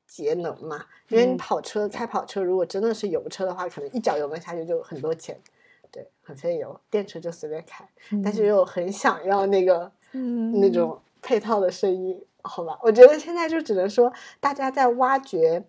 [0.06, 0.86] 节能嘛。
[1.08, 5.36] 因为你跑车开跑车，如果真的是油车的话，可能一脚油门下去就很多钱，
[5.90, 6.80] 对，很费油。
[6.88, 7.84] 电车就随便开，
[8.24, 10.98] 但是又很想要那个嗯那种。
[11.24, 15.62] 配套的声音，好吧，我觉得现在就只能说，大家在挖掘，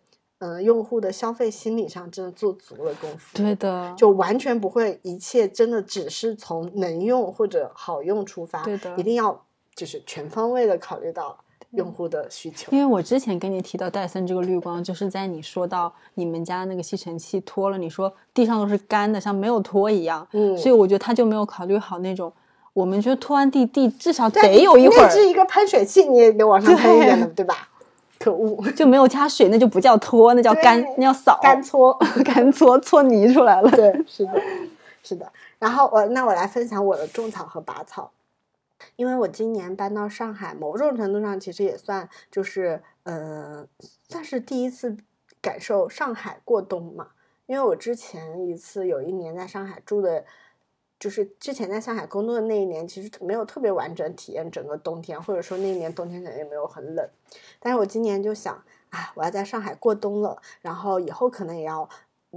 [0.44, 3.38] 嗯，用户的消费心理上真的做足了功夫。
[3.38, 8.62] 对的，就完全不会一切真的只是从能用或者好用出发。
[8.64, 11.38] 对的，一定要就是全方位的考虑到
[11.72, 12.70] 用户的需求。
[12.74, 20.28] 因为我之前跟你提到戴森这个绿光，就是在你说到你们家那个吸尘器脱了，你说地上都是干的，像没有拖一样。
[20.34, 22.34] 嗯，所以我觉得他就没有考虑好那种。
[22.74, 25.04] 我们就拖完地，地至少得有一会儿。
[25.04, 27.70] 那是一个喷水器，你也得往上喷一点的，对吧？
[28.24, 31.93] 可恶， 就没有加水，那就不叫拖，那叫干，那叫扫，干搓，
[32.24, 33.69] 干搓，搓泥出来了。
[33.71, 34.41] 对， 是的，
[35.03, 35.30] 是的。
[35.59, 38.11] 然后我那我来分享我的种草和拔草，
[38.95, 43.67] 因为我今年搬到上海，某种程度上其实也算就是呃，
[44.07, 44.95] 算是第一次
[45.41, 47.07] 感受上海过冬嘛。
[47.45, 50.24] 因为我之前一次有一年在上海住的。
[51.04, 57.06] 就是之前在上海工作的那一年，其实没有特别完整体验整个冬天，或者说那一年冬天可能也没有很冷。
[57.60, 58.56] 但是我今年就想，
[58.89, 61.89] 啊，我要在上海过冬了，然后以后可能也要，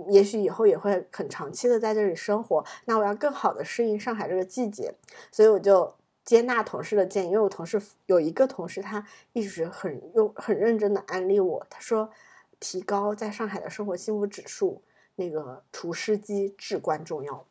[0.08, 4.92] 也许以后也会很长期的在这里生活，那我要更好的适应上海这个季节，
[5.30, 5.94] 所以我就
[6.24, 12.10] 接纳同事的建议，因为我同事有一个同事，他一直很用很认真的安利我，他说
[12.58, 14.82] 提高在上海的生活幸福指数，
[15.14, 17.46] 那个除湿机至关重要。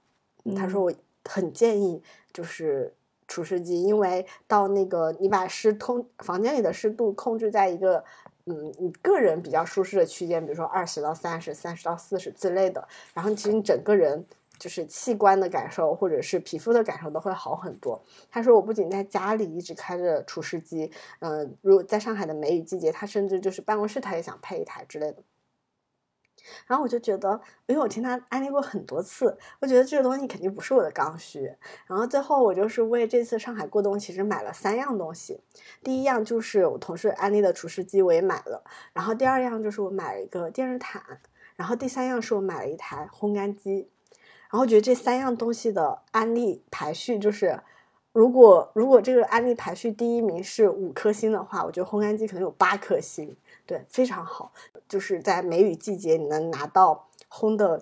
[0.55, 0.93] 他说我
[1.29, 2.01] 很建议
[2.31, 2.93] 就是
[3.27, 8.03] 除湿机，因为到那个你把湿通房间里的湿度控制在一个
[8.45, 14.23] 嗯你个人比较舒适的区间，比如说二十到三十、三十到四十之类的，然后其实你整个人
[14.59, 17.99] 就是器官的感受或者是皮肤的感受都会好很多。
[18.29, 25.23] 他说我不仅在家里一直开着除湿机，嗯，如果在上海的梅雨季节，他甚至就是办公室他也想配一台之类的。
[26.67, 31.51] 然后我就觉得，因为我听他安利过很多次，我觉得这个东西肯定不是我的刚需。
[31.87, 35.39] 然后最后我就是为这次上海过冬，其实买了三样东西。
[35.83, 38.63] 第一样就是我同事安利的除湿机，我也买了。
[38.93, 41.01] 然后第二样就是我买了一个电热毯。
[41.55, 43.87] 然后第三样是我买了一台烘干机。
[44.51, 47.59] 然后觉得这三样东西的安利排序就是，
[48.13, 53.35] 如果如果这个安利排序第一名是五颗星的话，我觉得烘干机可能有八颗星。
[53.65, 54.51] 对，非常好，
[54.87, 57.81] 就是在梅雨季节，你能拿到烘的，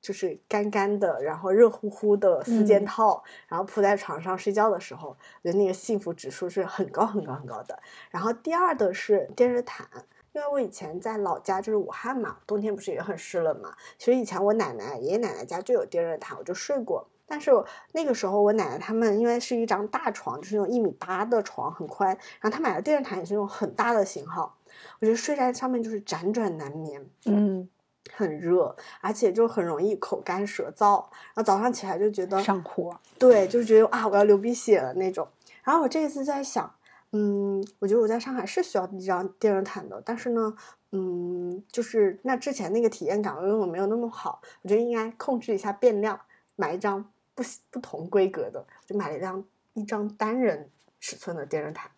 [0.00, 7.78] 就是干干的，然后热乎乎的四件套，然后铺在床上睡觉的时候，我觉得那个幸福指数是很高很高很高的。
[8.10, 9.86] 然后第二的是电热毯，
[10.32, 17.08] 因为我以前在老家就是武汉嘛，冬天不是也很湿冷嘛，其实以前我奶奶、爷爷奶奶家就有电热毯，我就睡过。
[17.26, 17.50] 但是
[17.92, 22.10] 那个时候我奶奶他们因为是一张大床，就是那种一米八的床，很宽，
[22.40, 24.54] 然后他买的电热毯也是那种很大的型号。
[25.00, 27.68] 我觉得睡在上面就是辗转难眠，嗯，
[28.12, 31.00] 很热，而且就很容易口干舌燥，
[31.34, 35.26] 然后早上起来就觉得上火，对，就是觉得啊我要流鼻血了那种。
[35.62, 36.74] 然后我这一次在想，
[37.12, 40.54] 嗯，我觉得我在上海是需要一张电热毯的，但是呢，
[40.92, 46.20] 嗯，就是那之前那个体验感因为我没有那么好，我觉得应该控制一下变量，
[46.56, 47.02] 买一张
[47.34, 50.70] 不不同规格的，就买了一张一张单人
[51.00, 51.90] 尺寸的电热毯，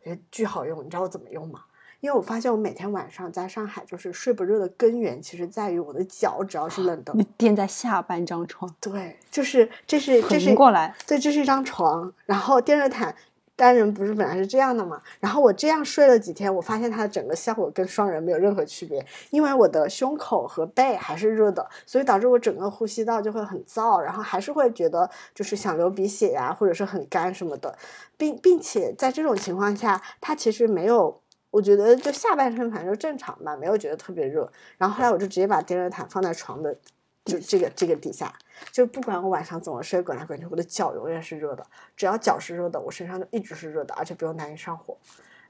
[0.00, 1.64] 我觉得巨好用，你知道我怎么用吗？
[2.04, 13.16] 因为我发现我每天晚上在上海就是睡不热的根源，其实在于我的脚只要是冷的，你垫在下半张床，对，就是这是这是过来，对，这是一张床，然后电热毯
[13.56, 27.78] 单人不是本来是这样的嘛，然后我这样睡了几天，我发现它的整个效果跟双人没有任何区别，因为我的胸口和背还是热的，所以导致我整个呼吸道就会很燥，然后还是会觉得就是想流鼻血呀、或者是很干什么的，
[28.18, 31.18] 并并且在这种情况下，它其实没有。
[31.54, 34.50] 我觉得就下半身反正正常吧，没有觉得特别热。
[34.76, 36.76] 然后后来我就直接把电热毯放在床的
[37.24, 38.34] 就这个这个底下，
[38.72, 41.64] 就不管我晚上怎么睡，滚来滚去，我的脚永远是热的。
[41.96, 44.98] 只要脚是热的，我身上就一直是热的，而且不用担心上火。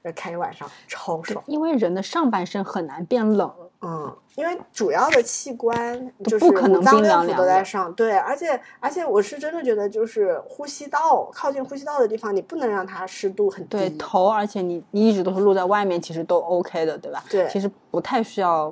[0.05, 1.43] 呃，开一晚上超爽。
[1.47, 3.51] 因为人的上半身很难变冷，
[3.81, 13.77] 嗯，因为主要的器官就是五脏冰六腑都在上，对，而且而且我是真的觉得，就是呼吸道靠近呼吸道的地方，你不能让它湿度很低。
[13.77, 17.23] 对头，而且你你一直都是露在外面，其实都 OK 的，对吧？
[17.27, 18.71] 对其实不太需要。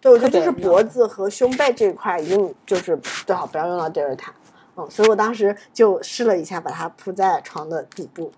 [0.00, 2.96] 对，我觉得就是脖子和胸背这一块一定就是
[3.26, 4.34] 最好不要用到电热毯。
[4.74, 8.32] 嗯，所以我当时就试了一下，把它铺在床的底部，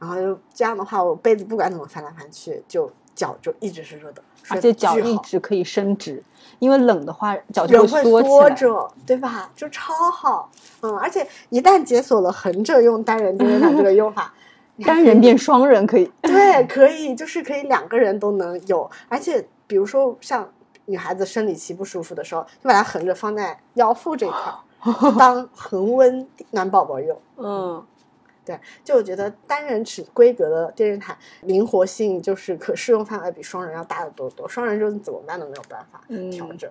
[0.00, 6.20] 然后就这样的话，我被子不管怎么翻来翻去，就脚就一直是热的，而且脚一直可以伸直，
[6.58, 9.50] 因为冷的话脚就会缩着，对吧？
[9.54, 10.50] 就超好。
[10.80, 14.32] 嗯，而且一旦解锁了横着用单人电热毯这个用法，
[14.86, 16.10] 单人变双人可以。
[16.22, 20.48] 对，可以，就是可以两个人都能有，而且比如说像
[20.86, 27.20] 女孩子生理期不舒服的时候，就把它横着放在腰腹这一块 当恒温暖宝宝用。
[27.36, 27.84] 嗯，
[28.50, 36.68] 对，就我觉得单人尺规格的电热毯灵活性就是可适用范围比双人要大得多得多，双人就是怎么办都没有办法嗯调整。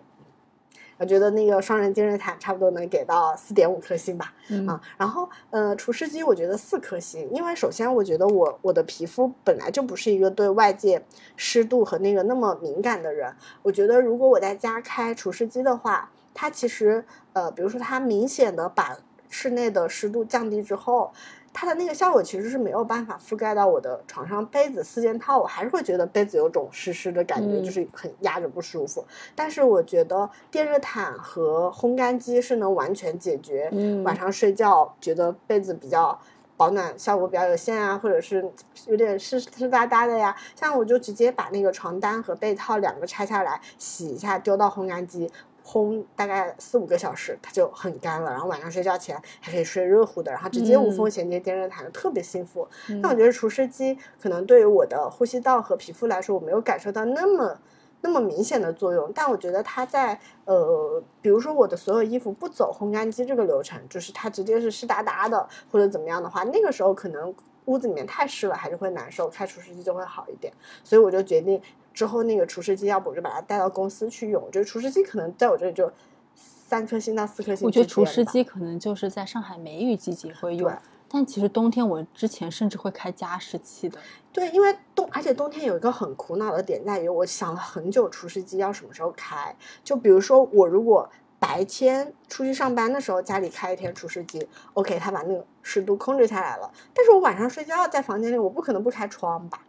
[0.98, 11.02] 我觉得那个双人电热毯差不多能给到四点五颗星吧，嗯啊，然后呃，除湿机我觉得四颗星，因为首先我觉得我我的皮肤本来就不是一个对外界
[11.38, 18.98] 湿度和那个那么敏感的人，我觉得如果我在家开除湿机的话，它其实呃，比如说它明显的把
[19.30, 21.14] 室内的湿度降低之后，
[21.54, 29.04] 它的那个效果其实是没有办法覆盖到我的床上被子四件套，我还是会觉得被子有种湿湿的感觉，嗯就是很压着不舒服。
[29.36, 36.18] 但是我觉得电热毯和烘干机是能完全解决嗯晚上睡觉觉得被子比较
[36.56, 38.46] 保暖效果比较有限啊，或者是
[38.88, 40.36] 有点湿湿哒哒的呀。
[40.56, 45.32] 像我就直接把那个床单和被套两个拆下来洗一下，丢到烘干机。
[45.70, 48.32] 烘大概四五个小时，它就很干了。
[48.32, 52.68] 然后晚上睡觉前还可以睡热乎的，然后直接无缝嗯衔接电热毯，就特别幸福。
[52.88, 57.60] 嗯那我觉得除湿机可能对于我的呼吸道和皮肤来说，我没有感受到那么
[58.02, 67.34] 那么明显的作用，但我觉得它在呃，比如说我的所有衣服不走烘干机这个流程，就是它直接是湿哒哒的或者怎么样的话，那个时候可能
[67.66, 70.52] 屋子里面太湿了，还是会难受，开除湿机就会好一点。
[70.84, 71.62] 所以我就决定
[72.00, 74.42] 之后那个除湿机，要不我就把它带到公司去用。
[74.42, 75.92] 我觉得除湿机可能在我这里就
[76.24, 80.72] 三颗星到四颗星我觉得除湿机可能就是在上海梅雨季节会用，
[81.10, 84.00] 但其实冬天我之前甚至会开加湿器的。
[84.32, 89.54] 对，因为冬，而且冬天有一个很苦恼的点在于，我想了很久除湿机要什么时候开。
[89.84, 96.72] 就比如说，我如果白天出去上班的时候，家里开一天除湿机，OK，它把那个湿度控制下来了。
[96.94, 99.62] 但是我晚上睡觉在房间里，我不可能不开窗吧，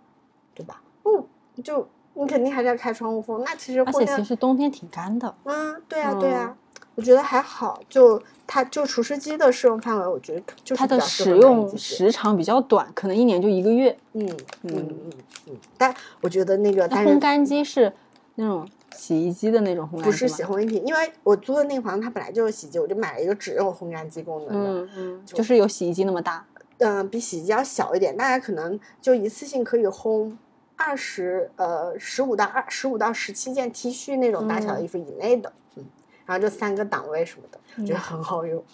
[0.54, 0.80] 对吧？
[1.04, 1.26] 嗯，
[1.64, 3.42] 就你肯定还是要开窗户风。
[3.44, 5.34] 那其实而且其实冬天挺干的。
[5.44, 6.56] 嗯，对啊，对啊，
[6.94, 7.80] 我觉得还好。
[7.88, 13.96] 就它就除湿机的适用范围，我觉得就是它的使用时长比较短，可能一年就一个月。
[14.12, 14.26] 嗯
[14.62, 15.12] 嗯嗯嗯
[15.48, 17.92] 嗯，但我觉得那个烘干机是
[18.34, 26.44] 那种洗衣机的那种烘干机不是洗烘一体，因为我租的那个房子它本来就有洗衣机，我就买了一个只有烘干机功能的，嗯嗯，就是有洗衣机那么大。
[26.78, 30.32] 嗯、比洗衣机要小一点，大概可能就一次性可以烘
[30.80, 35.84] 二十呃十五到二十五到十七件 T 恤那种大小的嗯衣服以内的，嗯，
[36.24, 38.64] 然后这三个档位什么的，觉得嗯很好用，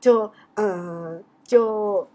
[0.00, 2.08] 就嗯就。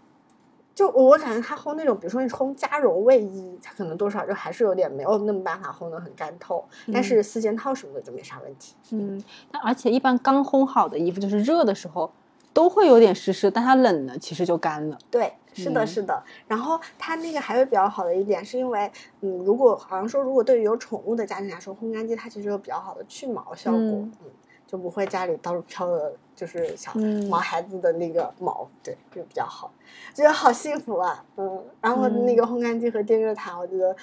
[0.72, 8.74] 就我感觉它烘那种，比如说你烘加绒卫衣，它可能多少就还是有点没有那么办法烘的很干透，但嗯是四件套什么的就没啥问题。
[8.92, 12.10] 嗯，但而且一般刚烘好的衣服，就是热的时候
[12.52, 14.98] 都会有点湿湿，但它冷了其实就干了。
[15.10, 16.22] 对，是的，嗯是的。
[16.48, 18.90] 然后它那个还有比较好的一点，是因为，
[19.20, 24.30] 嗯，如果好像说，如果对于有宠物的家庭来说，烘干机它其实有比较好的去毛效果，嗯嗯，
[24.66, 29.72] 就不会家里到处飘的，就是小嗯毛孩子的那个毛，对，就比较好，
[30.12, 31.64] 觉得好幸福啊，嗯。
[31.80, 33.94] 然后那个烘干机和电热毯，我觉得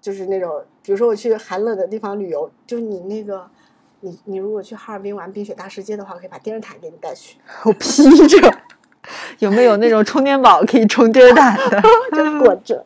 [0.00, 3.48] 就是那种，比如说我去寒冷的地方旅游，就你那个。
[4.00, 8.54] 你你如果去哈尔滨玩冰雪大世界的话，可以把电热毯给你带去， 我披着，
[9.40, 11.82] 有没有那种充电宝可以充电热毯的？
[12.16, 12.84] 就裹着，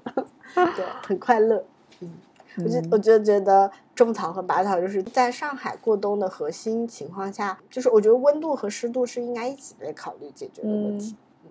[0.54, 1.64] 对，很快乐。
[2.00, 2.10] 嗯，
[2.64, 11.16] 我就我就觉得种草和拔草就是在上海过冬的核心情况下，就是我觉得温度和湿度是应该一起被考虑解决的问题。
[11.44, 11.50] 嗯，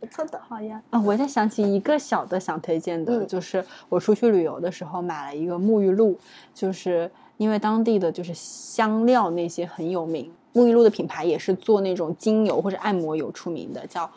[0.00, 0.38] 不错的。
[0.46, 6.18] 好呀，啊，我在想起一个小的想推荐的，嗯就是我出去旅游的时候买了一个沐浴露，
[6.54, 14.10] 就是因为当地的就是香料那些很有名，沐浴露的品牌也是做那种精油或者按摩油出名的，叫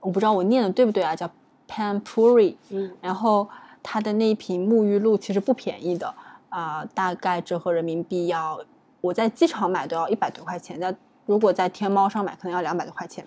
[0.00, 1.30] 我不知道我念的对不对啊，叫
[1.68, 2.56] Panpuri。
[2.70, 3.48] 嗯然后
[3.82, 6.14] 它的那一瓶沐浴露其实不便宜的
[6.48, 8.60] 啊、大概折合人民币要
[9.00, 13.26] 我在机场买都要一百多块钱，在如果在天猫上买可能要两百多块钱，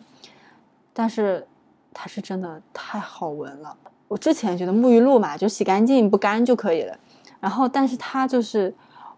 [0.93, 1.45] 但是
[1.91, 3.76] 它是真的太好闻了。
[4.08, 6.95] 我之前觉得沐浴露嘛，就洗干净不干就可以了，
[7.39, 8.72] 然后但是它就是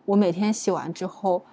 [0.08, 1.44] 我每天洗完之后，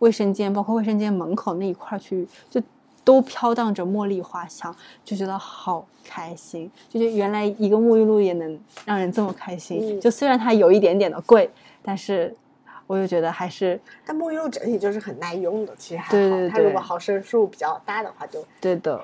[0.00, 2.62] 卫生间包括卫生间门口那一块儿区域就
[3.02, 6.70] 都飘荡着茉莉花香，就觉得好开心。
[6.90, 11.50] 就是原来一个沐浴露也能让人这么开心，嗯就虽然它有一点点的贵，
[11.82, 12.36] 但是
[12.86, 16.10] 我就觉得还是但沐浴露整体就是很耐用的，其实还好。
[16.12, 19.02] 对对它如果毫升数比较大的话就对的。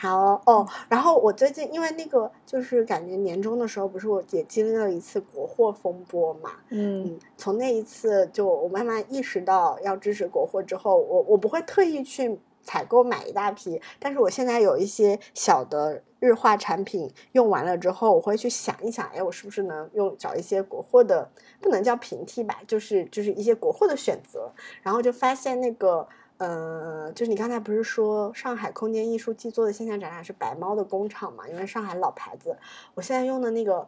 [0.00, 0.66] 好哦。
[0.88, 21.30] 然后我最近因为那个就是感觉年终的时候，不是我也经历了一次国货风波嘛，嗯嗯，从那一次就我慢慢意识到要支持国货之后，我我不会特意去采购买一大批，但是我现在有一些小的日化产品用完了之后，我会去想一想，哎，我是不是能用找一些国货的，
[21.60, 24.50] 不能叫平替吧，就是就是一些国货的选择，
[24.82, 26.08] 然后就发现那个。
[26.40, 31.46] 呃，就是你刚才不是说上海空间艺术季做的线下展览是白猫的工厂嘛？
[31.46, 32.56] 因为上海老牌子，
[32.94, 33.86] 我现在用的那个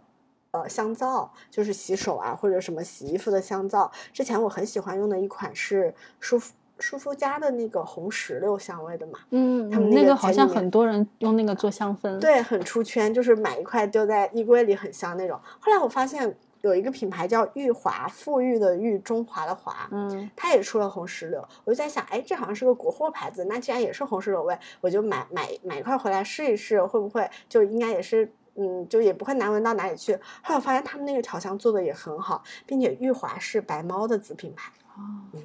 [0.50, 3.90] 呃香皂，就是洗手啊或者什么洗衣服的香皂。
[4.12, 15.40] 之前我很喜欢用的一款是舒肤舒肤佳的那个红石榴香味的嘛，嗯，他们那个那个好像很多人用那个做香氛。，对，很出圈，就是买一块丢在衣柜里很香那种。
[15.59, 30.15] 后来我发现有一个品牌叫玉华，富裕的裕，中华的华，嗯它也出了红石榴，我就在想，哎，这好像是个国货牌子，那既然也是红石榴味，我就买买买一块回来试一试，会不会就应该也是，嗯，就也不会难闻到哪里去。
[30.43, 35.03] 后来我发现他们那个调香做的也很好，并且玉华是白猫的子品牌，哦
[35.35, 35.43] 嗯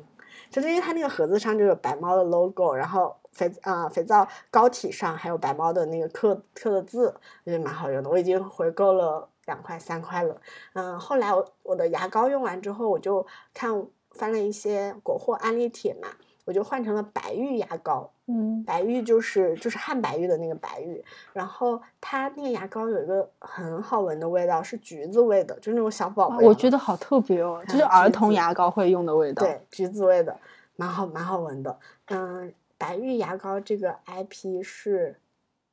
[0.50, 7.14] 就是因为它那个盒子上就有白猫的 logo，然后肥啊、肥皂膏体上还有白猫的那个刻刻的字，
[7.44, 8.10] 我觉得蛮好用的。
[8.10, 10.40] 我已经回购了两块三块了。
[10.74, 16.08] 嗯，后来我我的牙膏用完之后，我就看翻了一些国货安利帖嘛，
[16.46, 18.12] 我就换成了白玉牙膏。
[18.30, 26.38] 嗯白玉就是就是汉白玉的那个白玉，然后它那个牙膏有一个很好闻的味道，是橘子味的，就是那种小宝宝。
[26.40, 29.44] 我觉得好特别哦，就是儿童牙膏会用的味道。
[29.46, 30.38] 对，橘子味的，
[30.76, 31.80] 蛮好蛮好闻的。
[32.08, 35.18] 嗯，白玉牙膏这个 IP 是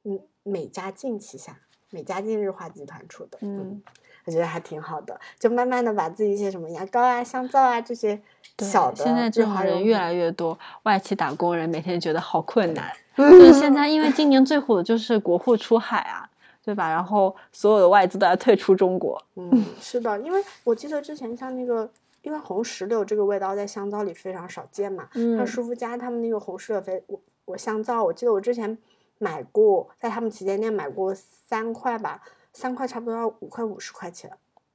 [0.04, 1.58] 嗯美加净旗下，
[1.90, 3.38] 美加净日化集团出的。
[3.40, 3.82] 嗯，
[4.24, 8.20] 我觉得还挺好的，就慢慢的把自己一些什么牙膏啊、香皂啊这些
[8.58, 12.90] 小的现在这种人越来越多，外企打工人每天觉得好困难。
[13.16, 16.28] 就是现在，因为今年最火的就是国货出海啊，
[16.64, 16.88] 对吧？
[16.88, 19.22] 然后所有的外资都要退出中国。
[19.36, 21.88] 嗯，是的，因为我记得之前像那个，
[22.22, 28.76] 因为红石榴这个味道在香皂里非常少见嘛，嗯像舒肤佳他们那个红石榴肥我我香皂，我记得我之前
[29.18, 34.30] 买过，在他们旗舰店买过三块吧，三块差不多要五块五十块钱。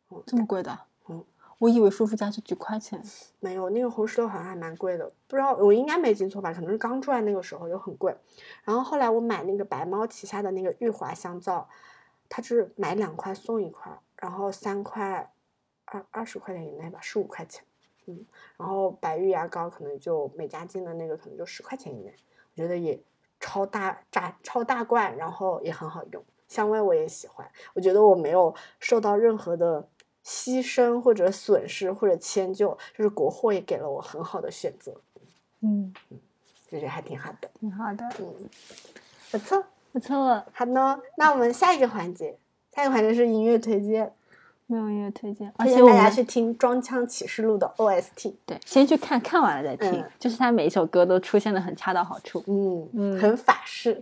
[0.09, 0.79] 嗯，这么贵的？
[1.07, 1.23] 嗯，
[1.57, 3.01] 我以为舒肤佳是几块钱。
[3.39, 6.53] 没有，那个红石榴好像还蛮贵的，不知道我应该没记错吧？
[6.53, 8.15] 可能是刚出来那个时候就很贵。
[8.63, 11.67] 然后后来我买那个白猫旗下的那个玉华香皂，
[12.27, 15.31] 它是买两块送一块，然后三块
[15.85, 17.63] 二二十块钱以内吧，十五块钱。
[18.07, 18.25] 嗯，
[18.57, 22.15] 然后白玉牙膏可能就美加净的那个可能就十块钱以内，
[22.55, 22.99] 我觉得也
[23.39, 27.49] 超大炸超大罐，然后也很好用，香味我也喜欢。
[27.73, 29.87] 我觉得我没有受到任何的
[30.25, 34.99] 牺牲或者损失或者迁就，就是国货也给了我很好的选择，
[35.61, 35.93] 嗯，
[36.69, 37.49] 觉得还挺好的。
[37.59, 38.49] 挺好的，嗯，
[39.31, 39.63] 不错。
[39.91, 40.43] 不错。
[40.53, 42.37] 好呢，那我们下一个环节，
[42.71, 44.13] 下一个环节是音乐推荐，
[44.71, 48.35] 没有音乐推荐，而推且我们荐大家去听《装腔启示录》的 OST。
[48.45, 52.43] 对先去看看完了再听，嗯就是它每一首歌都出现的很恰到好处。
[52.45, 54.01] 嗯嗯很法式。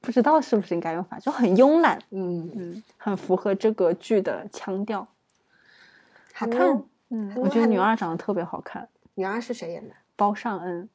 [0.00, 5.06] 不知道是不是应该用法，就很慵懒，嗯，嗯，很符合这个剧的腔调。
[6.32, 6.82] 好看看。
[7.10, 9.94] 嗯，我觉得女二长得特别好看，女二是谁演的？
[10.16, 10.88] 包尚恩，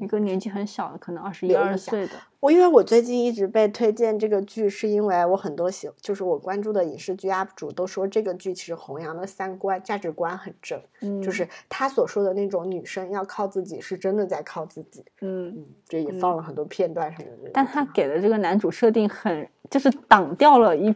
[0.00, 2.12] 一个年纪很小的，可能二十一二岁的。
[2.40, 15.04] 我因为我最近一直被推荐这个剧，是因为我很多喜，就是我关注的影视剧 UP 主都说这个剧其实弘扬的三观价值观很正，嗯，就是他所说的那种女生要靠自己，是真的在靠自己。
[15.20, 17.50] 嗯，嗯，这也放了很多片段什么的。
[17.52, 20.94] 但他给的这个男主设定很，就是挡掉了一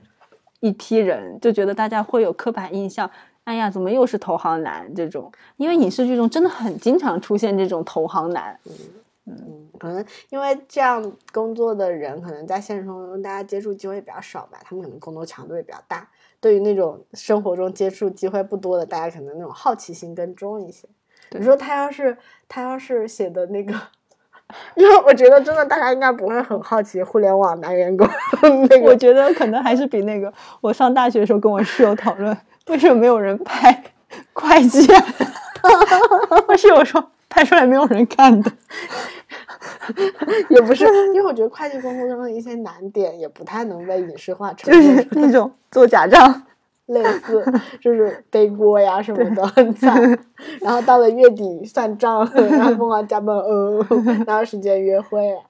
[0.61, 3.11] 一批人，就觉得大家会有刻板印象，
[3.45, 5.31] 哎呀，怎么又是投行男这种？
[5.57, 8.59] 因为影视剧中真的很经常出现这种投行男。
[9.25, 16.09] 嗯，可能因为这样工作的人，可能在现实生活中大家接触机会比较少吧，他们可能工作强度也比较大。
[16.41, 20.89] 对于那种生活中接触机会不多的，大家可能那种好奇心更重一些。
[21.31, 22.19] 你说他要是
[22.49, 23.73] 他要是写的那个，
[24.75, 28.07] 因为我觉得真的大家应该不会很好奇互联网男员工
[28.69, 32.37] 那个，我觉得可能还是比那个我上大学的时候跟我室友讨论
[32.69, 33.85] 为什么没有人拍
[34.33, 35.05] 会计啊，
[36.49, 38.53] 我室友说拍出来没有人看的。
[40.49, 46.43] 也不是，因为我觉得会计工作中的一些难点也不太能被影视化，就是那种做假账，
[46.87, 47.45] 类似
[47.81, 50.01] 就是背锅呀什么的很惨。
[50.61, 53.85] 然后到了月底算账， 然后疯狂加班，呃，
[54.27, 55.43] 哪有时间约会啊？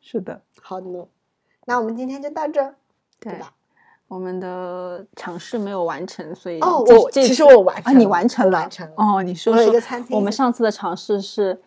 [0.00, 1.06] 是的，好的，
[1.66, 2.74] 那我们今天就到这，
[3.20, 3.52] 对吧？
[4.12, 9.22] 我们的尝试没有完成，所以哦，我其实我完啊，你完成了，完成了哦。
[9.22, 9.72] 你说说，
[10.10, 11.58] 我们上次的尝试是。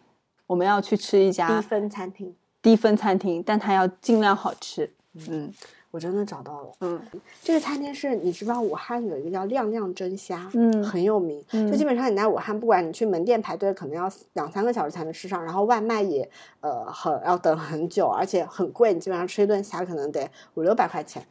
[0.47, 4.87] 我们要去吃一家低分餐厅，低分餐厅，但它要尽量好吃。
[5.27, 5.51] 嗯，
[5.89, 6.71] 我真的找到了。
[6.81, 7.01] 嗯，
[7.41, 11.43] 这个餐厅是你知道武汉有一个叫亮亮蒸虾，嗯，很有名。
[11.49, 16.29] 就基本上你在武汉，不管你去门店排队，可能要两三个小时才能吃上，然后外卖也
[16.61, 18.93] 呃很要等很久，而且很贵。
[18.93, 21.25] 你基本上吃一顿虾可能得五六百块钱。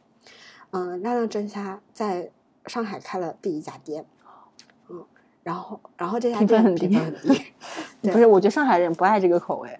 [0.75, 2.29] 嗯，亮亮蒸虾在
[2.65, 4.05] 上海开了第一家店。
[4.89, 5.03] 嗯
[5.41, 7.53] 然后，然后这家店评分很低，
[8.11, 8.25] 不是？
[8.25, 9.79] 我觉得上海人不爱这个口味。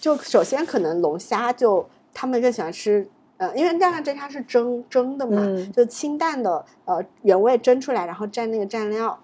[0.00, 9.22] 就首先可能龙虾，就他们更喜欢吃，呃，因为亮亮蒸虾是蒸蒸的嘛，就清淡的，呃，原味蒸出来，然后蘸那个蘸料，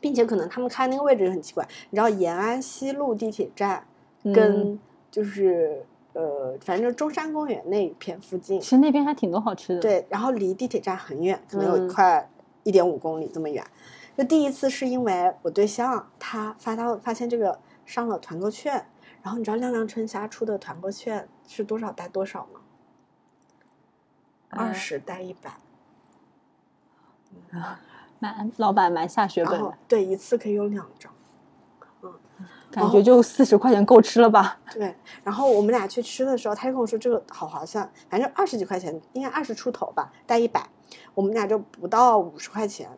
[0.00, 3.84] 并且可能他们开那个位置也很奇怪，你知道延安西路地铁站
[4.32, 4.78] 跟
[5.10, 9.80] 就是呃，反正中山公园那一片附近，其实那边还挺多好吃的。
[9.80, 12.28] 对，然后离地铁站很远，可能有快
[12.62, 13.64] 一点五公里这么远。
[14.16, 18.86] 就第一次是因为我对象他发到发现这个上了团购券，
[19.22, 22.60] 然后你知道亮亮春虾出的团购券是多少带多少吗？
[24.50, 25.56] 二十带一百，
[28.18, 29.72] 蛮老板蛮下血本的。
[29.88, 31.21] 对，一次可以有两张，嗯，
[32.72, 34.58] 感觉就四十块钱够吃了吧？
[34.72, 34.94] 对。
[35.22, 40.66] 然后我们俩去吃的时候，他就跟我说这个好划算，反正二十几块钱，应该二十出头吧，带一百，
[41.14, 42.88] 我们俩就不到五十块钱，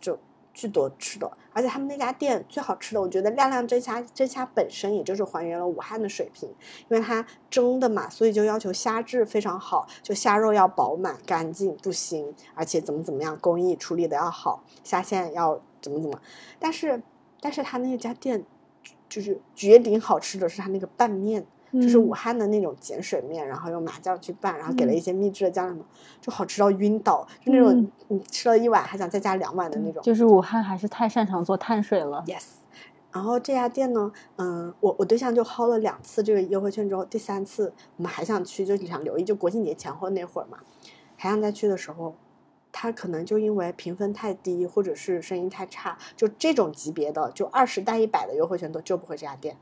[0.00, 0.18] 就。
[0.52, 6.48] 巨多吃的，而且他们那家店最好吃的，我觉得亮亮蒸虾蒸虾本身也就是还原了武汉的水平，
[6.88, 16.20] 因为它蒸的嘛，所以就要求虾质非常好，就虾肉要饱满干净不腥，而且怎么怎么样工艺处理的要好，虾线要怎么怎么，
[16.58, 17.00] 但是
[17.40, 18.44] 但是他那家店
[19.10, 21.44] 就是绝顶好吃的是他那个拌面。
[21.72, 25.84] 就是武汉的那种碱水面，然后用麻酱去拌，然后给了一些秘制的酱什么，
[26.20, 30.02] 就好吃到晕倒，就那种你吃了一碗还想再加两碗的那种。
[30.02, 32.24] 就是武汉还是太擅长做碳水了。
[32.26, 32.42] Yes，
[33.12, 40.58] 然后这家店呢，嗯，我我对象就薅了两次这个优惠券之后，第三次我们还想去，就想留意，就国庆节前后那会儿嘛，
[41.14, 42.16] 还想再去的时候，
[42.72, 49.56] 他可能就因为评分太低，或者是声音太差，就这种级别的，就二十带一百的优惠券都救不回这家店。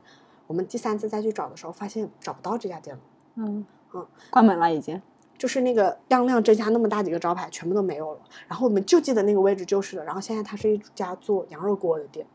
[0.47, 3.01] 我们第三次再去找的时候，发现找不到这家店了。
[3.35, 5.01] 嗯嗯，关门了已经。
[5.37, 8.19] 就是那个亮亮这家那么大几个招牌全部都没有了。
[8.47, 10.03] 然后我们就记得那个位置就是了。
[10.03, 12.27] 然后现在它是一家做羊肉锅的店，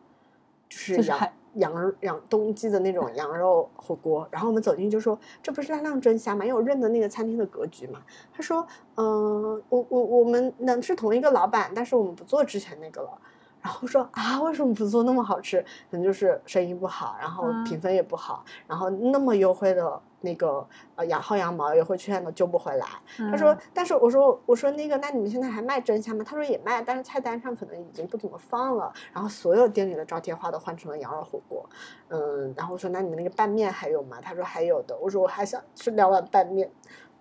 [0.68, 1.18] 就是羊
[1.54, 4.26] 羊羊冬季的那种羊肉火锅。
[4.30, 8.02] 然后我们走进就说：“这不是亮亮蒸虾吗？”因为我认得那个餐厅的格局嘛。
[8.32, 13.18] 他说：“嗯，我我我们能是同一个老板，但是我们不做之前那个了。”
[13.64, 15.58] 然后说啊，为什么不做那么好吃？
[15.90, 22.86] 可能就是生意不好，然后评分也不好，然后那么优惠的那个呃羊薅羊毛优惠券都救不回来。
[23.30, 26.22] 他说，但是我说我说那个，那你们现在还卖真虾吗？
[26.22, 28.92] 他说也卖，但是菜单上可能已经不怎么放了。
[29.14, 31.66] 然后所有店里的招贴花都换成了羊肉火锅。
[32.08, 34.18] 嗯，然后我说那你们那个拌面还有吗？
[34.20, 34.94] 他说还有的。
[34.98, 36.70] 我说我还想吃两碗拌面，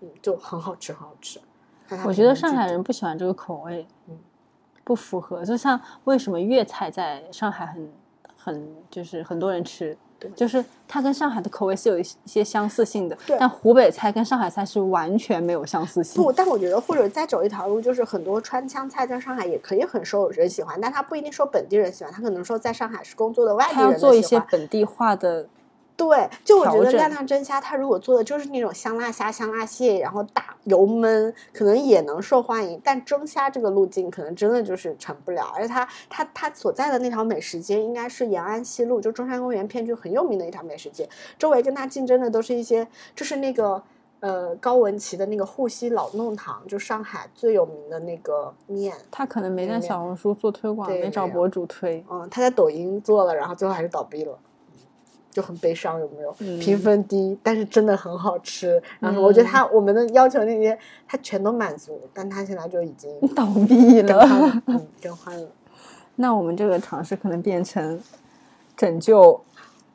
[0.01, 1.39] 嗯，就很好吃，很好吃。
[2.05, 4.19] 我觉得上海人不喜欢这个口味，嗯。
[4.83, 7.89] 不符合，就像为什么粤菜在上海很
[8.37, 13.37] 很就是很多人吃，对，就是它跟上海的口味是有一些相似性的，对。
[13.39, 16.21] 但湖北菜跟上海菜是完全没有相似性。
[16.21, 25.47] 不，但我觉得或者再走一条路，就是很多川湘菜在上海也可以很受人喜欢，但它不一定受本地人喜欢，它可能说在上海是工作的外地人要做一些本地化的。
[25.95, 32.81] 对，就我觉得亮亮蒸虾，它如果做的就是那种香辣虾、香辣蟹，然后大油焖，可能也能受欢迎。
[32.83, 35.53] 但蒸虾这个路径，可能真的就是成不了。
[35.55, 41.07] 而且它它它所在的那条美食街，应该是延安西路，就中山公园片区很有名的一条美食街。
[41.37, 43.81] 周围跟它竞争的都是一些，就是那个
[44.19, 48.95] 呃高文琪的那个沪西老弄堂，就上海最有名的那个面。
[49.11, 52.03] 他可能没在小红书做推广，没找博主推。
[52.09, 54.35] 嗯，他在抖音做了，然后最后还是倒闭了。
[55.33, 56.33] 就很悲伤，有没有？
[56.39, 58.81] 嗯评分低，但是真的很好吃。
[58.99, 60.77] 然后我觉得他、我们的要求那些
[61.07, 64.19] 他全都满足，但他现在就已经 倒闭了。
[64.19, 65.47] 更换了，嗯，更换了。
[66.15, 67.99] 那我们这个尝试可能变成
[68.77, 69.41] 拯救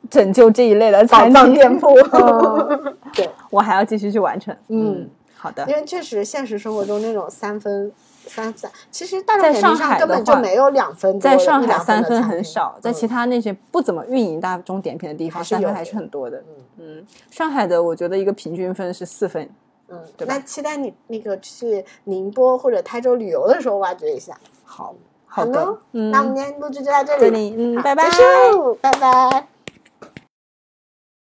[0.09, 4.55] 拯救这一类的宝餐厅藏店铺，嗯 对，我还要继续去完成。
[4.67, 5.73] 嗯，好的因。
[5.73, 7.89] 为确实现实生活中那种三分
[8.29, 16.37] 三分，其实大众在上点评上海根本就没有两分多，在上海三分很少，在其嗯他那些不怎么运营大众点评的地方，三分还是很多的。
[16.37, 19.49] 嗯嗯，上海的我觉得一个平均分是四分。
[19.89, 24.37] 嗯，对吧那期待你那个去宁波或者台州旅游的时候挖掘一下。
[24.63, 24.93] 好，
[25.25, 28.03] 好好的，嗯，那我们今天录制就到这里，这里嗯好拜拜，
[28.81, 29.58] 拜拜。